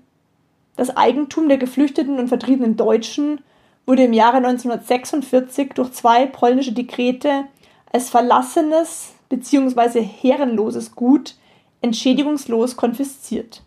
[0.76, 3.42] Das Eigentum der geflüchteten und vertriebenen Deutschen
[3.84, 7.44] wurde im Jahre 1946 durch zwei polnische Dekrete
[7.92, 10.02] als verlassenes bzw.
[10.02, 11.36] herrenloses Gut
[11.80, 13.62] entschädigungslos konfisziert.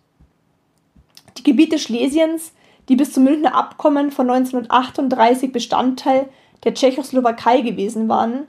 [1.37, 2.53] Die Gebiete Schlesiens,
[2.89, 6.29] die bis zum Münchner Abkommen von 1938 Bestandteil
[6.63, 8.47] der Tschechoslowakei gewesen waren,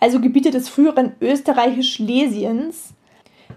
[0.00, 2.94] also Gebiete des früheren Österreichisch-Schlesiens,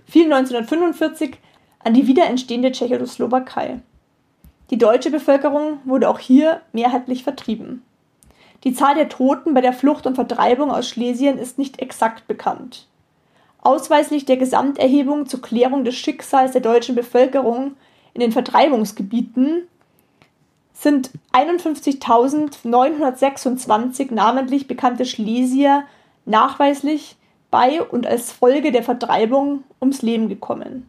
[0.05, 1.37] fiel 1945
[1.79, 3.79] an die wiederentstehende Tschechoslowakei.
[4.71, 7.83] Die deutsche Bevölkerung wurde auch hier mehrheitlich vertrieben.
[8.63, 12.87] Die Zahl der Toten bei der Flucht und Vertreibung aus Schlesien ist nicht exakt bekannt.
[13.65, 17.75] Ausweislich der Gesamterhebung zur Klärung des Schicksals der deutschen Bevölkerung
[18.13, 19.63] in den Vertreibungsgebieten
[20.75, 25.85] sind 51.926 namentlich bekannte Schlesier
[26.25, 27.15] nachweislich
[27.49, 30.87] bei und als Folge der Vertreibung ums Leben gekommen,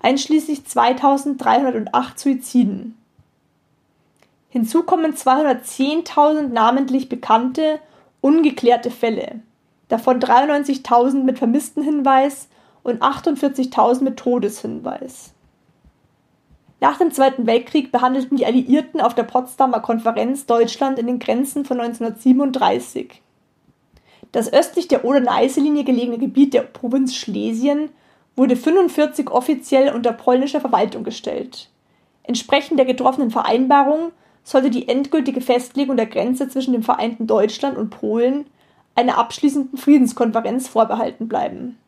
[0.00, 2.96] einschließlich 2308 Suiziden.
[4.50, 7.80] Hinzu kommen 210.000 namentlich bekannte,
[8.20, 9.40] ungeklärte Fälle,
[9.88, 12.48] davon 93.000 mit Vermisstenhinweis
[12.82, 15.32] und 48.000 mit Todeshinweis.
[16.80, 21.64] Nach dem Zweiten Weltkrieg behandelten die Alliierten auf der Potsdamer Konferenz Deutschland in den Grenzen
[21.64, 23.22] von 1937.
[24.32, 27.90] Das östlich der Oder-Neiße-Linie gelegene Gebiet der Provinz Schlesien
[28.36, 31.70] wurde 45 offiziell unter polnischer Verwaltung gestellt.
[32.24, 34.12] Entsprechend der getroffenen Vereinbarung
[34.42, 38.46] sollte die endgültige Festlegung der Grenze zwischen dem vereinten Deutschland und Polen
[38.94, 41.78] einer abschließenden Friedenskonferenz vorbehalten bleiben.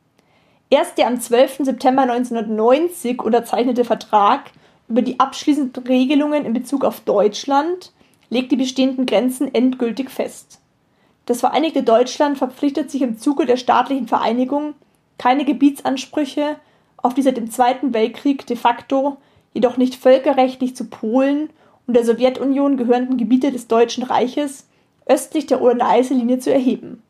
[0.70, 1.58] Erst der am 12.
[1.60, 4.50] September 1990 unterzeichnete Vertrag
[4.88, 7.92] über die abschließenden Regelungen in Bezug auf Deutschland
[8.30, 10.60] legt die bestehenden Grenzen endgültig fest.
[11.26, 14.74] Das Vereinigte Deutschland verpflichtet sich im Zuge der staatlichen Vereinigung,
[15.18, 16.56] keine Gebietsansprüche
[16.96, 19.16] auf die seit dem Zweiten Weltkrieg de facto,
[19.54, 21.50] jedoch nicht völkerrechtlich zu Polen
[21.86, 24.65] und der Sowjetunion gehörenden Gebiete des Deutschen Reiches
[25.06, 27.02] östlich der Oder-Neiße-Linie zu erheben.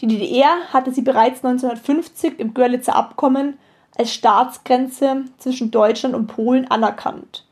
[0.00, 3.58] Die DDR hatte sie bereits 1950 im Görlitzer Abkommen
[3.96, 7.44] als Staatsgrenze zwischen Deutschland und Polen anerkannt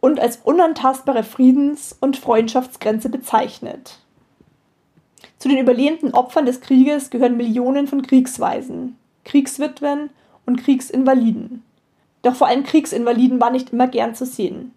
[0.00, 3.98] und als unantastbare Friedens- und Freundschaftsgrenze bezeichnet.
[5.38, 10.10] Zu den überlebenden Opfern des Krieges gehören Millionen von Kriegsweisen, Kriegswitwen
[10.46, 11.62] und Kriegsinvaliden.
[12.22, 14.72] Doch vor allem Kriegsinvaliden war nicht immer gern zu sehen.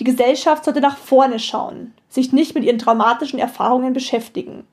[0.00, 4.66] Die Gesellschaft sollte nach vorne schauen, sich nicht mit ihren traumatischen Erfahrungen beschäftigen.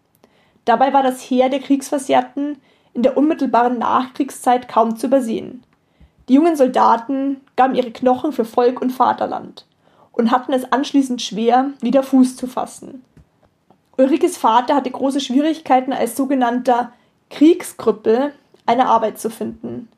[0.64, 2.58] Dabei war das Heer der Kriegsversehrten
[2.94, 5.66] in der unmittelbaren Nachkriegszeit kaum zu übersehen.
[6.30, 9.66] Die jungen Soldaten gaben ihre Knochen für Volk und Vaterland
[10.14, 13.04] und hatten es anschließend schwer, wieder Fuß zu fassen.
[13.98, 16.94] Ulrikes Vater hatte große Schwierigkeiten als sogenannter
[17.32, 18.34] Kriegskrüppel
[18.66, 19.90] eine Arbeit zu finden.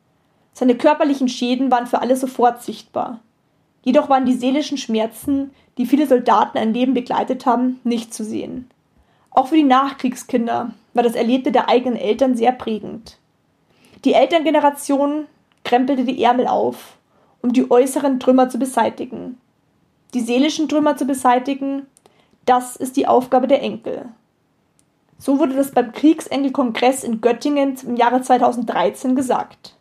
[0.54, 3.20] Seine körperlichen Schäden waren für alle sofort sichtbar.
[3.82, 8.68] Jedoch waren die seelischen Schmerzen, die viele Soldaten ein Leben begleitet haben, nicht zu sehen.
[9.30, 13.18] Auch für die Nachkriegskinder war das Erlebte der eigenen Eltern sehr prägend.
[14.04, 15.26] Die Elterngeneration
[15.64, 16.96] krempelte die Ärmel auf,
[17.42, 19.38] um die äußeren Trümmer zu beseitigen.
[20.14, 21.86] Die seelischen Trümmer zu beseitigen,
[22.44, 24.06] das ist die Aufgabe der Enkel.
[25.18, 29.76] So wurde das beim Kriegsenkelkongress in Göttingen im Jahre 2013 gesagt.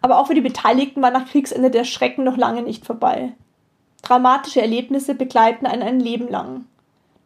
[0.00, 3.32] Aber auch für die Beteiligten war nach Kriegsende der Schrecken noch lange nicht vorbei.
[4.02, 6.64] Dramatische Erlebnisse begleiten einen ein Leben lang.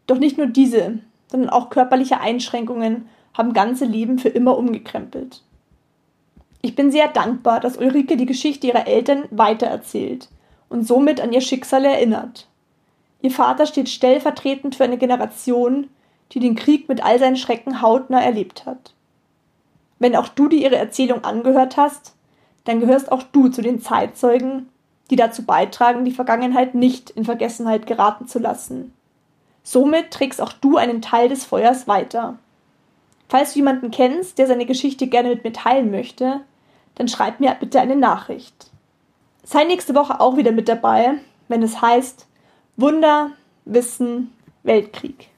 [0.07, 0.99] Doch nicht nur diese,
[1.29, 5.43] sondern auch körperliche Einschränkungen haben ganze Leben für immer umgekrempelt.
[6.62, 10.29] Ich bin sehr dankbar, dass Ulrike die Geschichte ihrer Eltern weitererzählt
[10.68, 12.49] und somit an ihr Schicksal erinnert.
[13.20, 15.89] Ihr Vater steht stellvertretend für eine Generation,
[16.33, 18.95] die den Krieg mit all seinen Schrecken hautnah erlebt hat.
[19.99, 22.14] Wenn auch du dir ihre Erzählung angehört hast,
[22.65, 24.69] dann gehörst auch du zu den Zeitzeugen,
[25.11, 28.93] die dazu beitragen, die Vergangenheit nicht in Vergessenheit geraten zu lassen.
[29.62, 32.39] Somit trägst auch du einen Teil des Feuers weiter.
[33.29, 36.41] Falls du jemanden kennst, der seine Geschichte gerne mit mir teilen möchte,
[36.95, 38.71] dann schreib mir bitte eine Nachricht.
[39.43, 41.15] Sei nächste Woche auch wieder mit dabei,
[41.49, 42.27] wenn es heißt
[42.77, 43.31] Wunder,
[43.65, 45.29] Wissen, Weltkrieg.